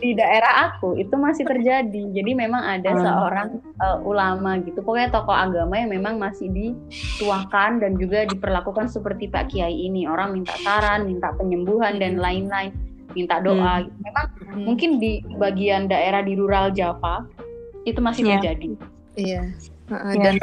di 0.00 0.16
daerah 0.16 0.72
aku 0.72 0.96
itu 0.96 1.12
masih 1.12 1.44
terjadi 1.44 2.02
jadi 2.08 2.30
memang 2.32 2.64
ada 2.64 2.88
Hmm. 2.90 3.04
seorang 3.04 3.48
eh, 3.60 3.98
ulama 4.00 4.56
gitu 4.58 4.80
pokoknya 4.80 5.12
tokoh 5.12 5.36
agama 5.36 5.76
yang 5.76 5.92
memang 5.92 6.16
masih 6.16 6.48
dituakan 6.48 7.78
dan 7.78 7.92
juga 7.94 8.24
diperlakukan 8.24 8.88
seperti 8.88 9.28
Pak 9.28 9.52
Kiai 9.52 9.86
ini 9.86 10.08
orang 10.08 10.32
minta 10.32 10.56
saran 10.56 11.04
minta 11.04 11.30
penyembuhan 11.32 12.00
dan 12.00 12.16
lain-lain 12.16 12.72
minta 13.12 13.36
doa 13.38 13.84
gitu. 13.84 13.96
memang 14.00 14.26
mungkin 14.66 14.90
di 14.98 15.12
bagian 15.36 15.86
daerah 15.86 16.20
di 16.20 16.34
rural 16.34 16.72
Java 16.72 17.24
itu 17.84 17.98
masih 17.98 18.22
Iya. 18.24 18.30
terjadi 18.38 18.70
Iya. 19.12 19.42
Heeh, 19.92 20.12
Iya. 20.16 20.24
Dan 20.24 20.34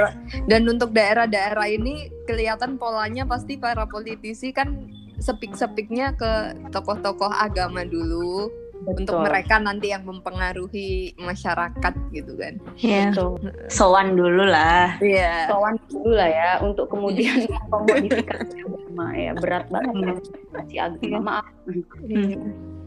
dan 0.46 0.62
untuk 0.70 0.94
daerah-daerah 0.94 1.66
ini 1.66 2.06
kelihatan 2.30 2.78
polanya 2.78 3.26
pasti 3.26 3.58
para 3.58 3.90
politisi 3.90 4.54
kan 4.54 4.86
sepik-sepiknya 5.18 6.14
ke 6.14 6.32
tokoh-tokoh 6.70 7.34
agama 7.34 7.82
dulu 7.84 8.48
untuk 8.88 9.20
Betul. 9.20 9.26
mereka 9.28 9.56
nanti 9.60 9.92
yang 9.92 10.08
mempengaruhi 10.08 11.12
masyarakat 11.20 11.94
gitu 12.16 12.32
kan. 12.40 12.56
Ya, 12.80 13.12
Betul. 13.12 13.40
sowan 13.68 14.16
dulu 14.16 14.48
lah. 14.48 14.96
Iya. 15.04 15.52
sowan 15.52 15.76
dulu 15.92 16.12
lah 16.16 16.30
ya 16.30 16.50
untuk 16.64 16.88
kemudian 16.88 17.44
mengkomodifikasi 17.52 18.56
agama 18.64 19.08
ya 19.16 19.32
berat 19.36 19.66
banget 19.68 19.96
Iya. 20.00 20.14
masih 20.56 20.78
agama 20.80 21.20
maaf 21.20 21.48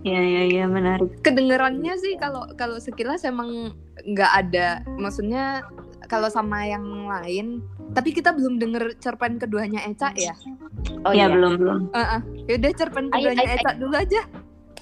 Iya, 0.03 0.19
iya, 0.19 0.43
iya, 0.51 0.65
menarik. 0.67 1.23
Kedengerannya 1.23 1.95
sih 1.95 2.19
kalau 2.19 2.43
kalau 2.59 2.75
sekilas 2.83 3.23
emang 3.23 3.71
nggak 4.03 4.33
ada, 4.35 4.83
maksudnya 4.99 5.63
kalau 6.11 6.27
sama 6.27 6.67
yang 6.67 6.83
lain. 7.07 7.63
Tapi 7.95 8.11
kita 8.11 8.35
belum 8.35 8.59
denger 8.59 8.99
cerpen 8.99 9.39
keduanya 9.39 9.85
Eca 9.87 10.11
ya. 10.19 10.35
oh 11.07 11.15
ya, 11.15 11.23
iya 11.23 11.27
belum, 11.31 11.55
belum. 11.55 11.79
Heeh. 11.95 12.21
Yaudah 12.51 12.73
cerpen 12.75 13.15
keduanya 13.15 13.47
Eca 13.55 13.79
dulu 13.79 13.95
aja. 13.95 14.27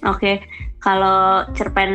Oke, 0.08 0.40
kalau 0.80 1.44
cerpen 1.52 1.92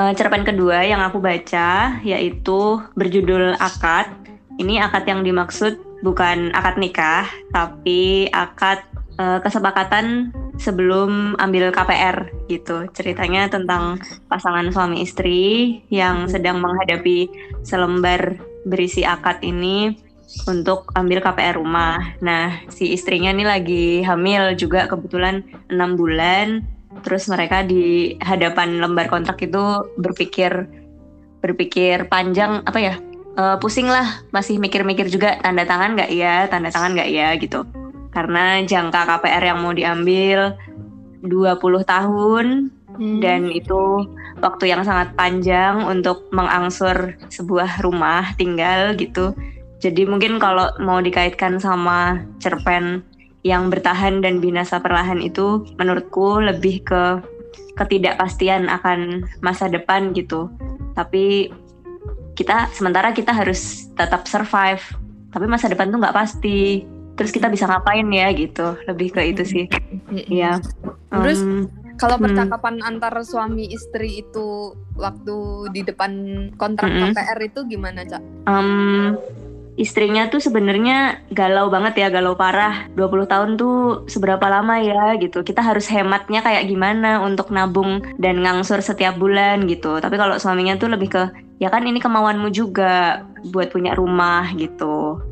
eh, 0.00 0.12
cerpen 0.16 0.42
kedua 0.48 0.80
yang 0.82 1.04
aku 1.04 1.20
baca 1.20 2.00
yaitu 2.00 2.80
berjudul 2.96 3.54
akad. 3.60 4.08
Ini 4.56 4.86
akad 4.86 5.04
yang 5.04 5.20
dimaksud 5.26 5.76
bukan 6.00 6.50
akad 6.56 6.80
nikah, 6.80 7.28
tapi 7.52 8.32
akad 8.32 8.80
eh, 9.20 9.38
kesepakatan 9.44 10.32
sebelum 10.56 11.36
ambil 11.36 11.68
KPR 11.68 12.48
gitu. 12.48 12.88
Ceritanya 12.96 13.52
tentang 13.52 14.00
pasangan 14.32 14.72
suami 14.72 15.04
istri 15.04 15.84
yang 15.92 16.24
sedang 16.24 16.64
menghadapi 16.64 17.28
selembar 17.60 18.40
berisi 18.64 19.04
akad 19.04 19.44
ini 19.44 20.00
untuk 20.48 20.88
ambil 20.96 21.20
KPR 21.20 21.60
rumah. 21.60 22.16
Nah, 22.24 22.64
si 22.72 22.96
istrinya 22.96 23.30
nih 23.30 23.46
lagi 23.46 23.86
hamil 24.00 24.56
juga 24.56 24.88
kebetulan 24.88 25.44
enam 25.68 25.94
bulan 25.94 26.64
terus 27.02 27.26
mereka 27.26 27.66
di 27.66 28.14
hadapan 28.22 28.78
lembar 28.78 29.10
kontrak 29.10 29.40
itu 29.42 29.82
berpikir 29.98 30.68
berpikir 31.42 32.06
panjang 32.06 32.62
apa 32.64 32.78
ya 32.78 32.94
eh, 33.36 33.56
pusing 33.58 33.90
lah 33.90 34.22
masih 34.30 34.60
mikir-mikir 34.62 35.10
juga 35.10 35.40
tanda 35.42 35.66
tangan 35.66 35.98
nggak 35.98 36.10
ya 36.14 36.46
tanda 36.46 36.70
tangan 36.70 36.94
nggak 36.94 37.10
ya 37.10 37.28
gitu 37.40 37.66
karena 38.14 38.62
jangka 38.62 39.00
KPR 39.10 39.42
yang 39.42 39.58
mau 39.58 39.74
diambil 39.74 40.54
20 41.26 41.82
tahun 41.82 42.46
Hmm. 42.94 43.18
dan 43.18 43.50
itu 43.50 44.06
waktu 44.38 44.70
yang 44.70 44.86
sangat 44.86 45.14
panjang 45.18 45.82
untuk 45.82 46.30
mengangsur 46.30 47.18
sebuah 47.30 47.82
rumah 47.82 48.34
tinggal 48.38 48.94
gitu. 48.94 49.34
Jadi 49.82 50.06
mungkin 50.08 50.38
kalau 50.38 50.70
mau 50.80 51.02
dikaitkan 51.02 51.58
sama 51.60 52.22
cerpen 52.40 53.04
yang 53.44 53.68
bertahan 53.68 54.24
dan 54.24 54.40
binasa 54.40 54.80
perlahan 54.80 55.20
itu 55.20 55.68
menurutku 55.76 56.40
lebih 56.40 56.80
ke 56.80 57.20
ketidakpastian 57.76 58.72
akan 58.72 59.28
masa 59.44 59.68
depan 59.68 60.16
gitu. 60.16 60.48
Tapi 60.96 61.52
kita 62.34 62.72
sementara 62.72 63.12
kita 63.12 63.30
harus 63.36 63.92
tetap 63.94 64.24
survive. 64.26 64.82
Tapi 65.30 65.44
masa 65.44 65.68
depan 65.68 65.92
tuh 65.92 66.00
nggak 66.00 66.16
pasti. 66.16 66.88
Terus 67.14 67.30
kita 67.30 67.46
bisa 67.52 67.68
ngapain 67.68 68.08
ya 68.10 68.32
gitu. 68.32 68.74
Lebih 68.88 69.14
ke 69.14 69.20
itu 69.22 69.44
sih. 69.44 69.64
Iya. 70.10 70.58
Terus 71.12 71.38
Em, 71.44 71.68
Kalau 71.94 72.18
Hmm. 72.18 72.26
percakapan 72.26 72.82
antar 72.82 73.14
suami 73.22 73.70
istri 73.70 74.26
itu 74.26 74.74
waktu 74.98 75.70
di 75.70 75.86
depan 75.86 76.10
kontrak. 76.58 76.90
KPR 76.90 77.38
itu 77.46 77.60
gimana, 77.70 78.02
Cak? 78.02 78.18
Em, 78.50 79.14
istrinya 79.74 80.30
tuh 80.30 80.38
sebenarnya 80.38 81.26
galau 81.34 81.70
banget 81.70 82.06
ya, 82.06 82.08
galau 82.12 82.38
parah. 82.38 82.86
20 82.94 83.26
tahun 83.26 83.50
tuh 83.58 84.06
seberapa 84.06 84.46
lama 84.46 84.78
ya 84.78 85.18
gitu. 85.18 85.42
Kita 85.42 85.62
harus 85.62 85.90
hematnya 85.90 86.42
kayak 86.42 86.70
gimana 86.70 87.22
untuk 87.22 87.50
nabung 87.50 88.02
dan 88.18 88.42
ngangsur 88.42 88.82
setiap 88.82 89.18
bulan 89.18 89.66
gitu. 89.66 89.98
Tapi 89.98 90.14
kalau 90.14 90.38
suaminya 90.38 90.78
tuh 90.78 90.94
lebih 90.94 91.10
ke 91.10 91.22
ya 91.62 91.70
kan 91.70 91.86
ini 91.86 92.02
kemauanmu 92.02 92.50
juga 92.50 93.22
buat 93.48 93.70
punya 93.70 93.94
rumah 93.94 94.50
gitu 94.58 95.22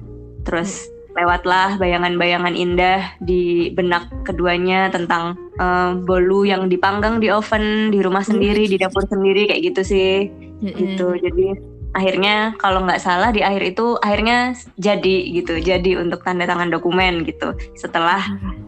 terus 0.47 0.87
lewatlah 1.13 1.77
bayangan-bayangan 1.77 2.57
indah 2.57 3.21
di 3.21 3.69
benak 3.77 4.09
keduanya 4.25 4.89
tentang 4.89 5.37
uh, 5.61 5.93
bolu 5.93 6.49
yang 6.49 6.73
dipanggang 6.73 7.21
di 7.21 7.29
oven 7.29 7.93
di 7.93 8.01
rumah 8.01 8.25
sendiri 8.25 8.65
di 8.65 8.81
dapur 8.81 9.05
sendiri 9.05 9.45
kayak 9.45 9.63
gitu 9.73 9.83
sih 9.85 10.33
gitu 10.63 11.19
jadi 11.19 11.59
akhirnya 11.93 12.57
kalau 12.57 12.85
nggak 12.85 13.01
salah 13.01 13.29
di 13.33 13.45
akhir 13.45 13.77
itu 13.77 14.01
akhirnya 14.01 14.57
jadi 14.81 15.17
gitu 15.37 15.61
jadi 15.61 16.01
untuk 16.01 16.25
tanda 16.25 16.49
tangan 16.49 16.73
dokumen 16.73 17.25
gitu 17.29 17.53
setelah 17.77 18.21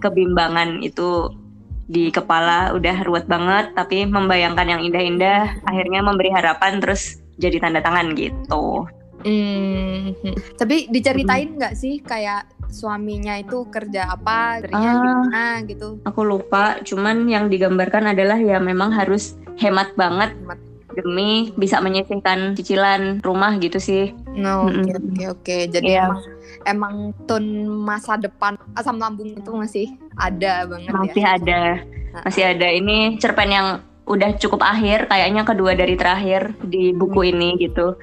kebimbangan 0.05 0.85
itu 0.85 1.33
di 1.85 2.09
kepala 2.09 2.73
udah 2.73 3.05
ruwet 3.05 3.29
banget 3.29 3.73
tapi 3.77 4.09
membayangkan 4.09 4.65
yang 4.69 4.81
indah-indah 4.85 5.61
akhirnya 5.69 6.01
memberi 6.01 6.33
harapan 6.33 6.81
terus 6.81 7.21
jadi 7.37 7.61
tanda 7.61 7.81
tangan 7.85 8.13
gitu 8.17 8.89
Hmm, 9.25 10.13
tapi 10.61 10.85
diceritain 10.93 11.57
nggak 11.57 11.73
sih 11.73 11.97
kayak 12.05 12.45
suaminya 12.69 13.41
itu 13.41 13.65
kerja 13.73 14.13
apa, 14.13 14.61
kerjanya 14.61 14.85
Ah. 14.85 15.01
gimana 15.01 15.45
gitu? 15.65 15.89
aku 16.05 16.21
lupa 16.29 16.77
cuman 16.85 17.25
yang 17.25 17.49
digambarkan 17.49 18.13
adalah 18.13 18.37
ya 18.37 18.61
memang 18.61 18.93
harus 18.93 19.41
hemat 19.57 19.97
banget 19.97 20.37
Hemat. 20.37 20.61
Demi 20.95 21.31
bisa 21.55 21.79
menyisihkan 21.79 22.55
cicilan 22.55 23.19
rumah 23.21 23.59
gitu 23.59 23.77
sih 23.77 24.15
No, 24.31 24.67
oke 24.67 24.83
Mm-mm. 24.83 24.87
oke 25.13 25.25
oke. 25.35 25.57
Jadi 25.69 25.87
Iya. 25.91 26.07
emang 26.07 26.21
emang 26.65 26.95
tone 27.25 27.51
masa 27.67 28.17
depan 28.17 28.55
asam 28.73 28.97
lambung 28.97 29.31
itu 29.31 29.51
masih 29.51 29.87
ada 30.15 30.65
banget 30.65 30.91
masih 30.91 31.21
ya. 31.21 31.31
ada 31.37 31.61
masih 32.21 32.43
ada 32.47 32.69
ini 32.69 32.99
cerpen 33.19 33.51
yang 33.51 33.69
udah 34.05 34.37
cukup 34.37 34.61
akhir 34.61 35.07
kayaknya 35.07 35.43
kedua 35.43 35.73
dari 35.73 35.95
terakhir 35.95 36.53
di 36.63 36.91
buku 36.91 37.27
ini 37.27 37.57
gitu 37.59 37.97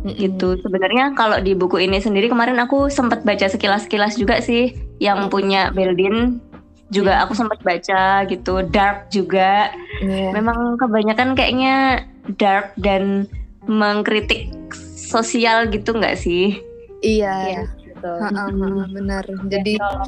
Mm-mm. 0.00 0.16
gitu 0.16 0.56
sebenarnya 0.58 1.12
kalau 1.12 1.38
di 1.38 1.52
buku 1.52 1.76
ini 1.78 1.96
sendiri 1.96 2.28
kemarin 2.28 2.56
aku 2.56 2.88
sempat 2.88 3.20
baca 3.20 3.46
sekilas-sekilas 3.46 4.16
juga 4.16 4.40
sih 4.40 4.72
yang 4.96 5.28
punya 5.28 5.68
Beldin 5.70 6.40
juga 6.88 7.22
aku 7.22 7.32
sempat 7.32 7.60
baca 7.60 8.24
gitu 8.24 8.64
dark 8.66 9.08
juga 9.08 9.70
Iya. 10.00 10.32
memang 10.32 10.74
kebanyakan 10.76 11.36
kayaknya 11.36 12.04
dark 12.36 12.74
dan 12.78 13.26
mengkritik 13.66 14.50
sosial 14.94 15.66
gitu 15.68 15.94
nggak 15.94 16.14
sih 16.18 16.58
Iya. 17.00 17.64
Betul. 17.80 18.16
Ha-ha, 18.16 18.44
ha-ha, 18.48 18.84
benar. 18.92 19.24
Jadi 19.48 19.80
kalau 19.80 20.04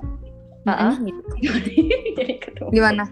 Mm-mm. 0.62 0.92
gitu. 1.08 1.22
jadi 2.20 2.34
ketemu. 2.38 2.68
gimana? 2.70 3.04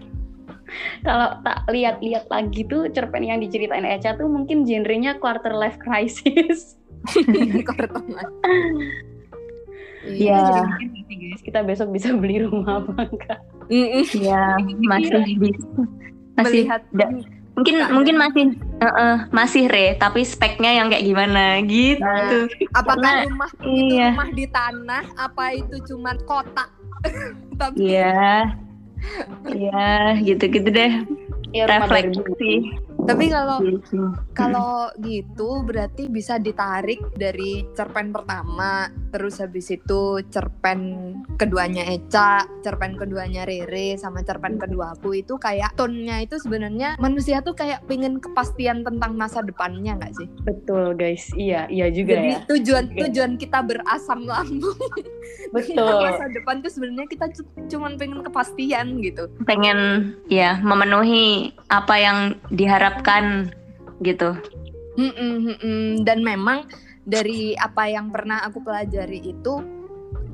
Kalau 1.03 1.41
tak 1.43 1.67
lihat-lihat 1.67 2.31
lagi 2.31 2.63
tuh 2.63 2.87
cerpen 2.95 3.27
yang 3.27 3.43
diceritain 3.43 3.83
Echa 3.83 4.15
tuh 4.15 4.29
mungkin 4.31 4.63
genrenya 4.63 5.19
quarter 5.19 5.51
life 5.51 5.81
crisis. 5.81 6.77
Iya. 10.01 10.33
Jadi 10.33 10.61
mungkin 10.65 10.87
nanti 10.97 11.13
guys 11.13 11.41
kita 11.45 11.61
besok 11.61 11.93
bisa 11.93 12.09
beli 12.17 12.41
rumah 12.41 12.81
apa 12.81 13.05
enggak? 13.05 13.37
Mm-mm. 13.69 14.01
ya 14.17 14.57
masih 14.81 15.37
bisa 15.37 15.67
masih 16.33 16.65
Melihat 16.65 16.81
da- 16.89 17.13
mungkin 17.51 17.75
mungkin 17.91 18.15
masih 18.17 18.43
eh, 18.81 18.85
eh, 18.87 19.15
masih 19.29 19.63
re. 19.67 19.85
Tapi 19.99 20.21
speknya 20.23 20.71
yang 20.81 20.87
kayak 20.89 21.05
gimana? 21.05 21.59
Gitu. 21.65 22.01
Nah, 22.01 22.47
apakah 22.73 23.01
Karena- 23.01 23.27
rumah 23.27 23.49
itu 23.51 23.95
iya. 23.95 24.07
rumah 24.15 24.29
di 24.31 24.45
tanah? 24.49 25.03
Apa 25.19 25.45
itu 25.55 25.75
cuma 25.91 26.11
kotak? 26.25 26.69
Tapi 27.59 27.75
iya. 27.77 28.55
Iya 29.49 30.21
gitu 30.21 30.45
gitu 30.45 30.69
deh 30.69 30.93
Ya 31.51 31.67
refleksi 31.67 32.71
tapi 33.01 33.33
kalau 33.33 33.57
gitu. 33.65 34.13
Kalau 34.37 34.93
gitu 35.01 35.65
berarti 35.65 36.05
bisa 36.07 36.37
ditarik 36.37 37.01
dari 37.17 37.65
cerpen 37.73 38.13
pertama, 38.13 38.87
terus 39.09 39.41
habis 39.41 39.73
itu 39.73 40.21
cerpen 40.29 41.11
keduanya 41.41 41.81
Eca, 41.89 42.45
cerpen 42.61 42.93
keduanya 42.95 43.45
Rere, 43.45 43.97
sama 43.97 44.21
cerpen 44.21 44.61
kedua 44.61 44.93
aku 44.93 45.17
itu 45.17 45.35
kayak 45.41 45.73
tone-nya 45.73 46.21
itu 46.21 46.37
sebenarnya 46.37 46.93
manusia 47.01 47.41
tuh 47.41 47.57
kayak 47.57 47.81
pengen 47.89 48.21
kepastian 48.21 48.85
tentang 48.85 49.17
masa 49.17 49.41
depannya 49.41 49.97
nggak 49.97 50.13
sih? 50.15 50.27
Betul 50.45 50.93
guys, 50.93 51.25
iya 51.33 51.65
iya 51.67 51.89
juga 51.89 52.21
Jadi 52.21 52.29
ya. 52.29 52.39
tujuan 52.53 52.85
Juga. 52.91 52.99
tujuan 53.07 53.31
kita 53.41 53.59
berasam 53.65 54.19
lambung 54.29 54.77
Betul. 55.55 55.89
masa 56.05 56.29
depan 56.29 56.61
tuh 56.61 56.71
sebenarnya 56.71 57.07
kita 57.09 57.25
cu- 57.33 57.51
cuman 57.67 57.97
pengen 57.97 58.21
kepastian 58.21 59.01
gitu. 59.01 59.25
pengen 59.43 60.11
ya 60.29 60.61
memenuhi 60.61 61.40
apa 61.67 61.95
yang 61.95 62.17
diharapkan 62.49 63.49
gitu 64.01 64.33
Mm-mm, 64.91 65.33
mm-mm. 65.47 66.03
Dan 66.03 66.19
memang 66.19 66.67
dari 67.01 67.55
apa 67.55 67.87
yang 67.87 68.11
pernah 68.11 68.43
aku 68.43 68.59
pelajari 68.59 69.23
itu 69.23 69.53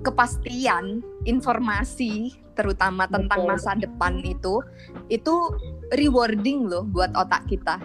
kepastian 0.01 1.01
informasi 1.23 2.33
terutama 2.57 3.05
tentang 3.05 3.45
Betul. 3.45 3.51
masa 3.53 3.71
depan 3.77 4.17
itu 4.19 4.65
itu 5.07 5.33
rewarding 5.93 6.65
loh 6.65 6.83
buat 6.83 7.13
otak 7.13 7.45
kita. 7.45 7.77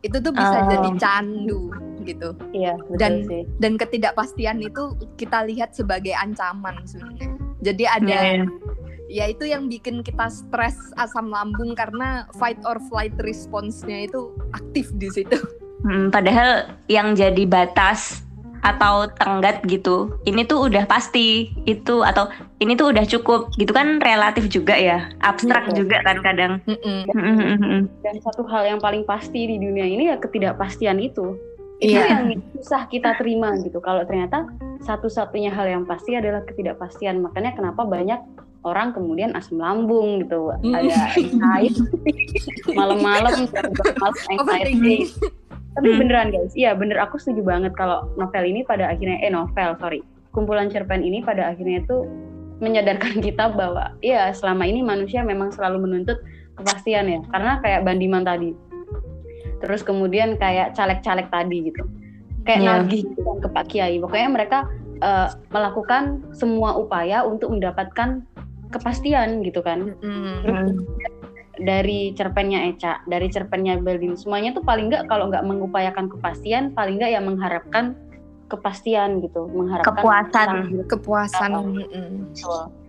Itu 0.00 0.22
tuh 0.22 0.30
bisa 0.30 0.64
Oh. 0.64 0.68
jadi 0.70 0.90
candu 0.96 1.62
gitu. 2.00 2.32
Iya, 2.54 2.78
betul 2.78 2.96
Dan- 2.96 3.26
sih. 3.26 3.42
Dan 3.58 3.72
ketidakpastian 3.74 4.62
itu 4.62 4.82
kita 5.18 5.44
lihat 5.44 5.74
sebagai 5.74 6.14
ancaman 6.14 6.80
sebenarnya. 6.86 7.36
Jadi 7.60 7.84
ada 7.84 8.16
Iya. 8.24 8.46
Ya 9.10 9.26
itu 9.26 9.42
yang 9.42 9.66
bikin 9.66 10.06
kita 10.06 10.30
stres 10.30 10.78
asam 10.94 11.34
lambung 11.34 11.74
karena 11.74 12.30
fight 12.38 12.62
or 12.62 12.78
flight 12.86 13.12
response-nya 13.26 14.06
itu 14.06 14.30
aktif 14.54 14.94
di 14.94 15.10
situ. 15.10 15.34
Hmm, 15.82 16.14
padahal 16.14 16.78
yang 16.86 17.18
jadi 17.18 17.42
batas 17.48 18.22
atau 18.60 19.08
tenggat 19.16 19.64
gitu 19.64 20.20
ini 20.28 20.44
tuh 20.44 20.68
udah 20.68 20.84
pasti 20.84 21.48
itu 21.64 22.04
atau 22.04 22.28
ini 22.60 22.76
tuh 22.76 22.92
udah 22.92 23.08
cukup 23.08 23.48
gitu 23.56 23.72
kan 23.72 23.96
relatif 24.04 24.52
juga 24.52 24.76
ya 24.76 25.08
abstrak 25.24 25.72
Betul. 25.72 25.88
juga 25.88 25.96
kan 26.04 26.16
kadang 26.20 26.52
hmm. 26.68 27.88
Dan 28.04 28.14
satu 28.20 28.44
hal 28.52 28.76
yang 28.76 28.80
paling 28.84 29.08
pasti 29.08 29.48
di 29.48 29.56
dunia 29.56 29.88
ini 29.88 30.12
ya 30.12 30.20
ketidakpastian 30.20 31.00
itu. 31.00 31.40
Itu 31.80 31.96
Iya. 31.96 32.12
yang 32.12 32.44
susah 32.60 32.84
kita 32.92 33.16
terima 33.16 33.56
gitu. 33.64 33.80
Kalau 33.80 34.04
ternyata 34.04 34.44
satu-satunya 34.84 35.48
hal 35.48 35.64
yang 35.64 35.88
pasti 35.88 36.12
adalah 36.12 36.44
ketidakpastian. 36.44 37.24
Makanya 37.24 37.56
kenapa 37.56 37.88
banyak 37.88 38.20
orang 38.64 38.92
kemudian 38.92 39.32
asam 39.36 39.58
lambung 39.58 40.24
gitu. 40.24 40.52
Hmm. 40.60 40.74
Ada 40.76 41.16
anxiety 41.16 41.82
malam-malam 42.78 43.48
malam 43.48 44.14
anxiety. 44.36 45.08
Tapi 45.70 45.86
Hmm. 45.86 45.98
beneran 46.02 46.34
guys, 46.34 46.50
iya 46.58 46.74
bener 46.74 46.98
aku 46.98 47.14
setuju 47.14 47.46
banget 47.46 47.72
kalau 47.78 48.10
novel 48.18 48.42
ini 48.42 48.66
pada 48.66 48.90
akhirnya 48.90 49.22
eh 49.22 49.30
novel 49.30 49.78
sorry 49.78 50.02
kumpulan 50.34 50.66
cerpen 50.66 51.02
ini 51.02 51.22
pada 51.22 51.46
akhirnya 51.54 51.82
itu 51.86 52.10
menyadarkan 52.58 53.18
kita 53.26 53.54
bahwa 53.54 53.94
ya 54.02 54.34
selama 54.34 54.66
ini 54.66 54.82
manusia 54.82 55.22
memang 55.22 55.54
selalu 55.54 55.86
menuntut 55.86 56.18
kepastian 56.58 57.06
ya 57.06 57.20
karena 57.30 57.62
kayak 57.62 57.86
bandiman 57.86 58.26
tadi 58.26 58.50
terus 59.62 59.86
kemudian 59.86 60.34
kayak 60.40 60.74
caleg-caleg 60.74 61.30
tadi 61.30 61.70
gitu 61.70 61.86
kayak 62.42 62.60
Iya. 62.60 62.70
nagih 62.82 63.02
gitu 63.06 63.20
kan 63.22 63.36
ke 63.38 63.48
Pak 63.54 63.64
Kiai 63.70 63.96
pokoknya 64.02 64.28
mereka 64.32 64.58
eh, 65.00 65.28
melakukan 65.48 66.34
semua 66.34 66.76
upaya 66.76 67.24
untuk 67.24 67.54
mendapatkan 67.54 68.26
kepastian 68.70 69.42
gitu 69.42 69.60
kan. 69.60 69.94
Terus 70.42 70.70
dari 71.60 72.14
cerpennya 72.14 72.64
Eca, 72.66 73.04
dari 73.04 73.28
cerpennya 73.28 73.76
Beldin, 73.76 74.16
semuanya 74.16 74.50
tuh 74.50 74.62
paling 74.62 74.88
nggak 74.88 75.04
kalau 75.06 75.28
nggak 75.28 75.44
mengupayakan 75.44 76.08
kepastian, 76.08 76.72
paling 76.72 76.96
nggak 76.96 77.12
ya 77.12 77.20
mengharapkan 77.20 77.92
kepastian 78.48 79.20
gitu, 79.20 79.46
mengharapkan 79.46 79.94
Kepuasan. 79.94 80.48
stabil. 80.64 80.80
kepuasan 80.84 81.50
Oh. 81.52 81.62
mm-mm. 81.62 82.10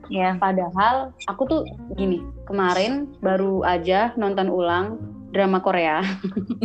ya 0.08 0.34
Padahal 0.36 1.12
aku 1.26 1.44
tuh 1.46 1.62
gini, 1.94 2.18
kemarin 2.44 3.12
baru 3.20 3.62
aja 3.62 4.16
nonton 4.16 4.48
ulang 4.48 4.98
drama 5.30 5.60
Korea. 5.60 6.02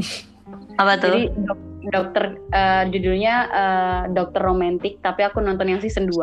apa 0.80 0.92
tuh 0.96 1.08
Jadi 1.08 1.22
dok- 1.42 1.64
dokter 1.86 2.24
eh, 2.50 2.84
judulnya 2.88 3.34
eh, 3.48 4.00
Dokter 4.10 4.40
Romantik, 4.40 4.98
tapi 5.00 5.22
aku 5.22 5.40
nonton 5.40 5.66
yang 5.66 5.80
season 5.80 6.06
2. 6.06 6.16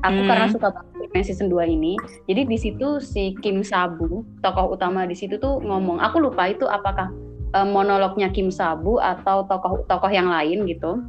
Aku 0.00 0.16
Hmm. 0.16 0.28
karena 0.28 0.46
suka 0.48 0.68
banget 0.70 0.89
yang 1.14 1.24
season 1.26 1.50
2 1.50 1.74
ini. 1.74 1.98
Jadi 2.30 2.46
di 2.46 2.58
situ 2.58 3.02
si 3.02 3.34
Kim 3.42 3.66
Sabu, 3.66 4.22
tokoh 4.42 4.74
utama 4.78 5.06
di 5.06 5.16
situ 5.18 5.36
tuh 5.42 5.58
ngomong, 5.58 5.98
aku 5.98 6.22
lupa 6.22 6.50
itu 6.50 6.66
apakah 6.66 7.10
eh, 7.54 7.66
monolognya 7.66 8.30
Kim 8.30 8.48
Sabu 8.52 9.02
atau 9.02 9.46
tokoh-tokoh 9.46 10.10
yang 10.10 10.30
lain 10.30 10.66
gitu. 10.70 11.02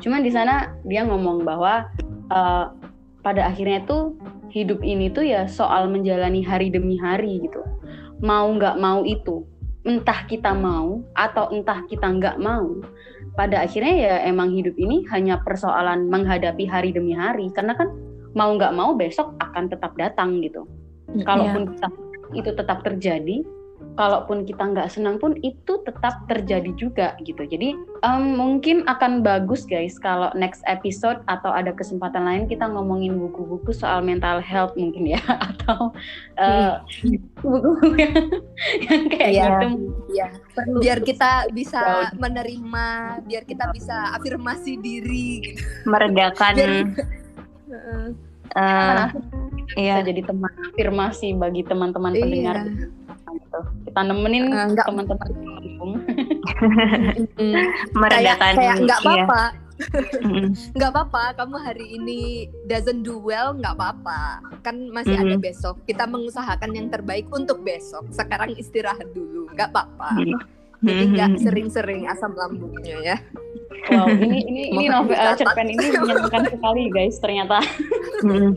Cuman 0.00 0.24
di 0.24 0.32
sana 0.32 0.74
dia 0.88 1.04
ngomong 1.04 1.44
bahwa 1.44 1.88
eh, 2.32 2.64
pada 3.24 3.42
akhirnya 3.48 3.84
tuh 3.88 4.16
hidup 4.52 4.84
ini 4.86 5.10
tuh 5.10 5.26
ya 5.26 5.50
soal 5.50 5.90
menjalani 5.90 6.40
hari 6.44 6.70
demi 6.70 6.96
hari 7.00 7.42
gitu. 7.42 7.60
Mau 8.24 8.52
nggak 8.56 8.78
mau 8.80 9.02
itu, 9.04 9.44
entah 9.84 10.24
kita 10.24 10.54
mau 10.56 11.02
atau 11.12 11.50
entah 11.52 11.82
kita 11.90 12.08
nggak 12.08 12.40
mau, 12.40 12.80
pada 13.34 13.66
akhirnya 13.66 13.94
ya 13.98 14.14
emang 14.30 14.54
hidup 14.54 14.78
ini 14.78 15.02
hanya 15.10 15.42
persoalan 15.42 16.06
menghadapi 16.06 16.64
hari 16.64 16.94
demi 16.94 17.12
hari. 17.12 17.50
Karena 17.50 17.74
kan 17.74 17.90
mau 18.34 18.50
nggak 18.52 18.74
mau 18.74 18.92
besok 18.92 19.34
akan 19.38 19.66
tetap 19.66 19.94
datang 19.94 20.38
gitu. 20.38 20.66
Kalaupun 21.22 21.72
kita- 21.72 21.96
itu 22.34 22.50
tetap 22.50 22.82
terjadi, 22.82 23.46
kalaupun 23.94 24.42
kita 24.42 24.64
nggak 24.64 24.90
senang 24.90 25.22
pun 25.22 25.38
itu 25.38 25.78
tetap 25.86 26.26
terjadi 26.26 26.66
juga 26.74 27.14
gitu. 27.22 27.46
Jadi 27.46 27.78
um, 28.02 28.34
mungkin 28.34 28.82
akan 28.84 29.22
bagus 29.22 29.62
guys 29.62 29.94
kalau 29.96 30.34
next 30.34 30.66
episode 30.66 31.22
atau 31.26 31.54
ada 31.54 31.70
kesempatan 31.70 32.26
lain 32.26 32.44
kita 32.48 32.66
ngomongin 32.66 33.14
buku-buku 33.14 33.70
soal 33.70 34.02
mental 34.02 34.42
health 34.42 34.74
mungkin 34.74 35.14
ya 35.14 35.22
atau 35.54 35.94
uh, 36.34 36.82
buku-buku 37.38 37.94
yang, 38.02 38.18
yang 38.82 39.02
kayak 39.06 39.30
Iya. 39.30 39.46
gitu. 39.46 39.66
Iya. 40.10 40.26
Perlu 40.50 40.78
Biar 40.82 40.98
kita 40.98 41.30
bisa 41.54 41.80
menerima, 42.18 42.86
biar 43.22 43.42
kita 43.46 43.70
bisa 43.70 44.16
afirmasi 44.16 44.74
diri 44.74 45.54
gitu. 45.54 45.62
Meredakan 45.86 46.54
Biar- 46.56 47.22
Kan 48.54 49.16
iya. 49.74 49.98
bisa 49.98 50.06
jadi 50.06 50.20
teman 50.22 50.52
afirmasi 50.64 51.32
bagi 51.34 51.62
teman-teman 51.62 52.12
Iya. 52.12 52.22
pendengar 52.22 52.56
gitu. 53.34 53.60
Kita 53.84 54.00
nemenin 54.04 54.44
nggak- 54.48 54.86
teman-teman. 54.86 55.28
Mm. 55.74 55.96
meredakan 58.00 58.52
kayak 58.54 58.76
nggak 58.80 59.00
iya. 59.00 59.06
apa-apa 59.06 59.42
nggak 60.76 60.90
apa-apa 60.94 61.22
kamu 61.34 61.56
hari 61.58 61.86
ini 61.92 62.20
doesn't 62.64 63.02
do 63.02 63.18
well 63.18 63.50
nggak 63.52 63.74
apa-apa 63.74 64.38
kan 64.62 64.78
masih 64.88 65.18
ada 65.18 65.34
Mhm. 65.34 65.42
besok 65.42 65.82
kita 65.82 66.06
mengusahakan 66.06 66.70
yang 66.72 66.86
terbaik 66.88 67.26
untuk 67.28 67.58
besok 67.60 68.06
sekarang 68.08 68.54
istirahat 68.54 69.10
dulu 69.10 69.50
nggak 69.50 69.66
apa-apa 69.68 70.14
jadi 70.78 71.02
nggak 71.10 71.30
sering-sering 71.42 72.06
asam 72.06 72.32
lambungnya 72.32 72.96
ya 73.02 73.16
Wow, 73.90 74.08
ini 74.08 74.38
ini 74.50 74.62
ini 74.72 74.84
novel 74.88 75.12
uh, 75.12 75.32
dicatat. 75.32 75.38
cerpen 75.44 75.66
ini 75.68 75.84
menyenangkan 75.92 76.42
sekali 76.48 76.82
guys 76.90 77.16
ternyata. 77.20 77.58
Mm. 78.24 78.56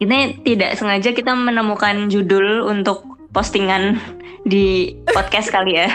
Ini 0.00 0.40
tidak 0.40 0.80
sengaja 0.80 1.12
kita 1.12 1.36
menemukan 1.36 2.08
judul 2.08 2.64
untuk 2.64 3.04
postingan 3.36 4.00
di 4.48 4.96
podcast 5.12 5.52
kali 5.52 5.76
ya. 5.84 5.90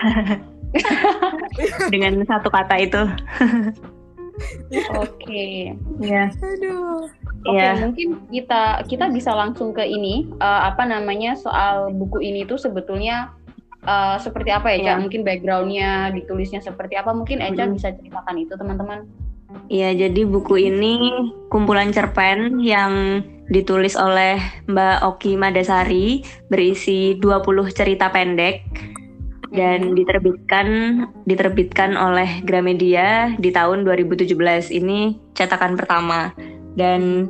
Dengan 1.93 2.21
satu 2.29 2.53
kata 2.53 2.77
itu. 2.77 3.01
Oke. 4.97 5.73
Iya. 5.97 6.29
aduh 6.29 7.09
Oke, 7.41 7.57
Iya. 7.57 7.73
mungkin 7.89 8.21
kita 8.29 8.85
kita 8.85 9.09
bisa 9.09 9.33
langsung 9.33 9.73
ke 9.73 9.81
ini 9.81 10.29
eh, 10.37 10.61
apa 10.69 10.85
namanya 10.85 11.33
soal 11.33 11.89
buku 11.89 12.21
ini 12.21 12.45
tuh 12.45 12.61
sebetulnya 12.61 13.33
eh, 13.85 14.15
seperti 14.21 14.49
apa 14.53 14.67
ya, 14.73 14.77
Ca? 14.77 14.83
Iya. 14.83 14.93
Mungkin 15.01 15.21
backgroundnya 15.25 15.91
ditulisnya 16.13 16.61
seperti 16.61 16.97
apa? 16.97 17.11
Mungkin 17.13 17.41
Eca 17.41 17.65
Mhm. 17.65 17.73
bisa 17.75 17.89
ceritakan 17.93 18.35
itu 18.37 18.53
teman-teman. 18.57 18.99
Iya, 19.67 20.07
jadi 20.07 20.23
buku 20.23 20.55
ini 20.71 21.11
kumpulan 21.51 21.91
cerpen 21.91 22.63
yang 22.63 23.19
ditulis 23.51 23.99
oleh 23.99 24.39
Mbak 24.71 24.97
Oki 25.03 25.35
Madasari 25.35 26.23
berisi 26.47 27.19
20 27.19 27.67
cerita 27.67 28.07
pendek 28.07 28.63
dan 29.51 29.91
diterbitkan 29.91 30.67
diterbitkan 31.27 31.99
oleh 31.99 32.39
Gramedia 32.47 33.35
di 33.35 33.51
tahun 33.51 33.83
2017. 33.83 34.71
Ini 34.71 35.19
cetakan 35.35 35.75
pertama. 35.75 36.31
Dan 36.79 37.27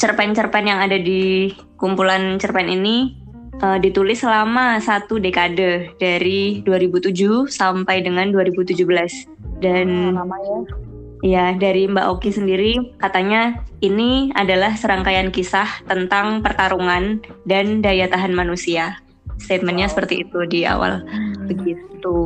cerpen-cerpen 0.00 0.64
yang 0.64 0.80
ada 0.80 0.96
di 0.96 1.52
kumpulan 1.76 2.40
cerpen 2.40 2.72
ini 2.72 3.12
eh, 3.58 3.78
ditulis 3.78 4.18
selama 4.18 4.78
satu 4.78 5.18
dekade 5.18 5.92
dari 5.96 6.62
2007 6.62 7.46
sampai 7.46 8.00
dengan 8.00 8.30
2017. 8.30 9.26
Dan 9.58 10.14
lama 10.14 10.36
ya. 10.38 10.58
Ya, 11.18 11.46
dari 11.50 11.90
Mbak 11.90 12.06
Oki 12.14 12.30
sendiri 12.30 12.94
katanya 12.94 13.58
ini 13.82 14.30
adalah 14.38 14.78
serangkaian 14.78 15.34
kisah 15.34 15.66
tentang 15.84 16.46
pertarungan 16.46 17.18
dan 17.42 17.82
daya 17.82 18.06
tahan 18.06 18.30
manusia. 18.30 19.02
Statementnya 19.38 19.90
Wow. 19.90 19.92
seperti 19.98 20.14
itu 20.22 20.38
di 20.46 20.62
awal. 20.62 21.02
Begitu. 21.50 22.18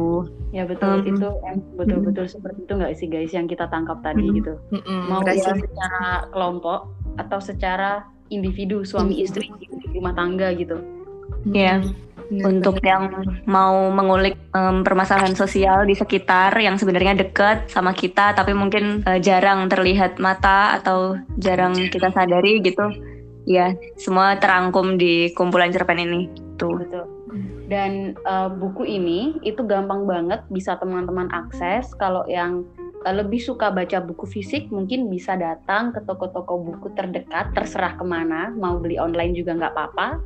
Ya 0.53 0.69
betul 0.69 1.01
Um, 1.01 1.09
itu 1.09 1.29
betul-betul 1.77 2.29
seperti 2.29 2.69
itu 2.69 2.73
nggak 2.77 2.93
sih 2.93 3.09
guys 3.09 3.33
yang 3.33 3.49
kita 3.49 3.65
tangkap 3.69 4.05
tadi 4.05 4.29
Mhm. 4.29 4.35
gitu. 4.37 4.53
Mm-mm, 4.71 5.01
Mau 5.09 5.25
berasa- 5.25 5.57
ya 5.57 5.57
secara 5.57 6.05
kelompok 6.29 6.81
atau 7.17 7.39
secara 7.41 7.91
individu 8.29 8.85
suami 8.85 9.25
istri 9.25 9.49
di 9.57 9.69
rumah 9.91 10.13
tangga 10.13 10.53
gitu. 10.53 10.77
Ya, 11.49 11.83
Bener 12.33 12.49
untuk 12.49 12.81
banget. 12.81 12.89
yang 12.89 13.05
mau 13.45 13.93
mengulik 13.93 14.41
em, 14.57 14.81
permasalahan 14.81 15.37
sosial 15.37 15.85
di 15.85 15.93
sekitar 15.93 16.57
yang 16.57 16.81
sebenarnya 16.81 17.13
dekat 17.21 17.69
sama 17.69 17.93
kita 17.93 18.33
tapi 18.33 18.57
mungkin 18.57 19.05
eh, 19.05 19.21
jarang 19.21 19.69
terlihat 19.69 20.17
mata 20.17 20.81
atau 20.81 21.21
jarang 21.37 21.77
kita 21.93 22.09
sadari 22.09 22.65
gitu. 22.65 22.89
Ya, 23.43 23.75
semua 23.99 24.39
terangkum 24.39 24.97
di 24.97 25.35
kumpulan 25.35 25.75
cerpen 25.75 25.99
ini. 25.99 26.31
Tuh. 26.57 26.79
Betul. 26.79 27.23
Dan 27.67 28.13
uh, 28.29 28.53
buku 28.53 28.85
ini 28.85 29.41
itu 29.41 29.65
gampang 29.65 30.05
banget 30.05 30.45
bisa 30.53 30.77
teman-teman 30.77 31.33
akses. 31.33 31.89
Kalau 31.97 32.29
yang 32.29 32.69
uh, 33.09 33.15
lebih 33.17 33.41
suka 33.41 33.73
baca 33.73 33.99
buku 34.05 34.29
fisik 34.29 34.69
mungkin 34.69 35.09
bisa 35.09 35.41
datang 35.41 35.97
ke 35.97 36.05
toko-toko 36.05 36.61
buku 36.61 36.93
terdekat, 36.93 37.57
terserah 37.57 37.97
ke 37.97 38.05
mana. 38.05 38.53
Mau 38.53 38.77
beli 38.77 39.01
online 39.01 39.33
juga 39.33 39.57
nggak 39.57 39.73
apa-apa. 39.73 40.21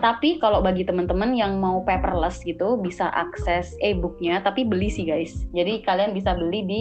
Tapi 0.00 0.40
kalau 0.40 0.64
bagi 0.64 0.82
teman-teman 0.82 1.36
yang 1.36 1.60
mau 1.60 1.84
paperless 1.84 2.40
gitu 2.42 2.80
bisa 2.80 3.12
akses 3.12 3.76
e-booknya, 3.84 4.40
tapi 4.40 4.64
beli 4.64 4.88
sih 4.88 5.04
guys. 5.04 5.44
Jadi 5.52 5.84
kalian 5.84 6.16
bisa 6.16 6.32
beli 6.34 6.60
di 6.64 6.80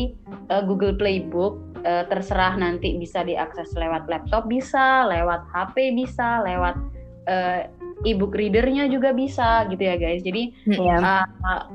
uh, 0.50 0.64
Google 0.64 0.96
Play 0.96 1.24
Book. 1.28 1.60
Uh, 1.80 2.04
terserah 2.12 2.60
nanti 2.60 3.00
bisa 3.00 3.24
diakses 3.24 3.72
lewat 3.72 4.04
laptop 4.12 4.52
bisa, 4.52 5.08
lewat 5.08 5.48
HP 5.56 5.96
bisa, 5.96 6.44
lewat 6.44 6.76
uh, 7.32 7.64
e-book 8.04 8.36
readernya 8.36 8.88
juga 8.88 9.12
bisa 9.16 9.68
gitu 9.72 9.84
ya 9.84 9.96
guys. 9.96 10.24
Jadi 10.24 10.56
Ya. 10.68 11.00
uh, 11.00 11.26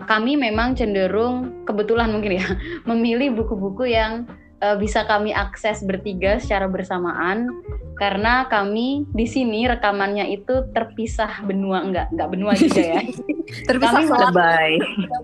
kami 0.08 0.36
memang 0.36 0.76
cenderung 0.76 1.64
kebetulan 1.68 2.12
mungkin 2.12 2.40
ya 2.40 2.46
memilih 2.88 3.32
buku-buku 3.36 3.92
yang 3.92 4.28
uh, 4.64 4.76
bisa 4.80 5.04
kami 5.04 5.36
akses 5.36 5.84
bertiga 5.84 6.40
secara 6.40 6.64
bersamaan 6.64 7.52
karena 7.94 8.48
kami 8.48 9.04
di 9.12 9.28
sini 9.28 9.68
rekamannya 9.68 10.32
itu 10.32 10.66
terpisah 10.72 11.44
benua 11.44 11.84
enggak 11.84 12.10
enggak 12.10 12.28
benua 12.32 12.52
juga 12.56 12.80
ya 12.80 13.00
terpisah 13.68 14.02
kami 14.08 14.32
Bye. 14.32 14.78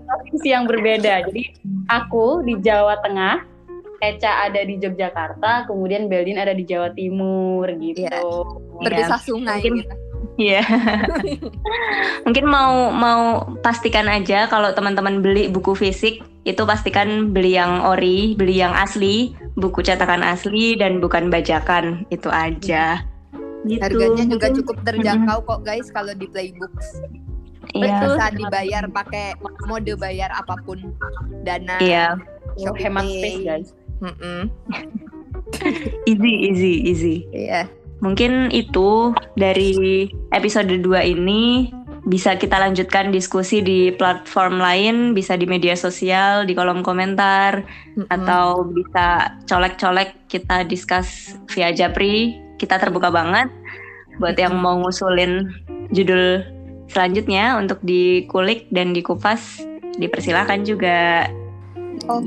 provinsi 0.05 0.47
yang 0.47 0.69
berbeda 0.69 1.25
jadi 1.27 1.43
aku 1.89 2.45
di 2.45 2.61
Jawa 2.61 3.01
Tengah 3.01 3.49
Eca 4.01 4.49
ada 4.49 4.61
di 4.65 4.81
Yogyakarta 4.81 5.69
kemudian 5.69 6.09
Beldin 6.09 6.41
ada 6.41 6.57
di 6.57 6.65
Jawa 6.65 6.89
Timur 6.97 7.69
gitu. 7.77 8.01
Ya. 8.09 8.17
terpisah 8.81 9.21
sungai 9.21 9.61
Mungkin- 9.61 9.77
gitu. 9.85 9.95
Iya. 10.41 10.63
Mungkin 12.25 12.45
mau 12.49 12.89
mau 12.89 13.45
pastikan 13.61 14.09
aja 14.09 14.49
kalau 14.49 14.73
teman-teman 14.73 15.21
beli 15.21 15.53
buku 15.53 15.77
fisik 15.77 16.25
itu 16.41 16.61
pastikan 16.65 17.29
beli 17.29 17.53
yang 17.57 17.85
ori, 17.85 18.33
beli 18.33 18.57
yang 18.61 18.73
asli, 18.73 19.37
buku 19.59 19.85
cetakan 19.85 20.25
asli 20.25 20.73
dan 20.73 20.97
bukan 20.97 21.29
bajakan. 21.29 22.05
Itu 22.09 22.33
aja. 22.33 23.05
Gitu. 23.61 23.77
harganya 23.77 24.25
juga 24.25 24.49
cukup 24.49 24.77
terjangkau 24.81 25.45
kok 25.45 25.61
guys 25.61 25.85
kalau 25.93 26.17
di 26.17 26.25
Playbooks 26.25 26.97
Iya. 27.77 27.93
Betul. 28.01 28.17
bisa 28.17 28.25
dibayar 28.33 28.83
pakai 28.89 29.37
mode 29.69 29.93
bayar 30.01 30.33
apa 30.33 30.57
pun 30.65 30.97
dana 31.45 31.77
Iya. 31.77 32.17
Oh, 32.65 32.73
hemat 32.73 33.05
space 33.05 33.41
guys 33.45 33.69
Mm-mm. 34.01 34.49
Easy, 36.09 36.33
easy, 36.49 36.73
easy. 36.89 37.15
Iya. 37.29 37.69
Mungkin 38.01 38.49
itu 38.49 39.13
dari 39.37 40.09
episode 40.33 40.73
2 40.73 41.13
ini 41.13 41.69
bisa 42.01 42.33
kita 42.33 42.57
lanjutkan 42.57 43.13
diskusi 43.13 43.61
di 43.61 43.93
platform 43.93 44.57
lain, 44.57 44.95
bisa 45.13 45.37
di 45.37 45.45
media 45.45 45.77
sosial, 45.77 46.49
di 46.49 46.57
kolom 46.57 46.81
komentar, 46.81 47.61
Mm-mm. 47.93 48.09
atau 48.09 48.65
bisa 48.65 49.37
colek-colek 49.45 50.25
kita 50.25 50.65
discuss 50.65 51.37
via 51.53 51.69
Japri. 51.69 52.41
Kita 52.57 52.81
terbuka 52.81 53.13
banget 53.13 53.49
buat 54.17 54.37
yang 54.37 54.57
mau 54.57 54.81
ngusulin 54.81 55.49
judul 55.93 56.41
selanjutnya 56.89 57.57
untuk 57.57 57.77
dikulik 57.85 58.65
dan 58.73 58.97
dikupas, 58.97 59.61
dipersilakan 60.01 60.65
juga. 60.65 61.29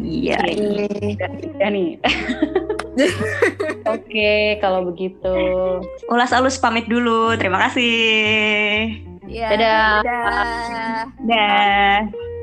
Iya. 0.06 0.38
ya 1.58 1.66
nih 1.66 1.98
Oke, 3.90 4.62
kalau 4.62 4.86
begitu. 4.86 5.34
Ulas 6.06 6.30
alus 6.30 6.62
pamit 6.62 6.86
dulu. 6.86 7.34
Terima 7.34 7.58
kasih. 7.66 9.02
Iya. 9.28 9.48
Dadah. 9.54 9.90
Dadah. 10.04 11.04
Dah. 11.24 12.33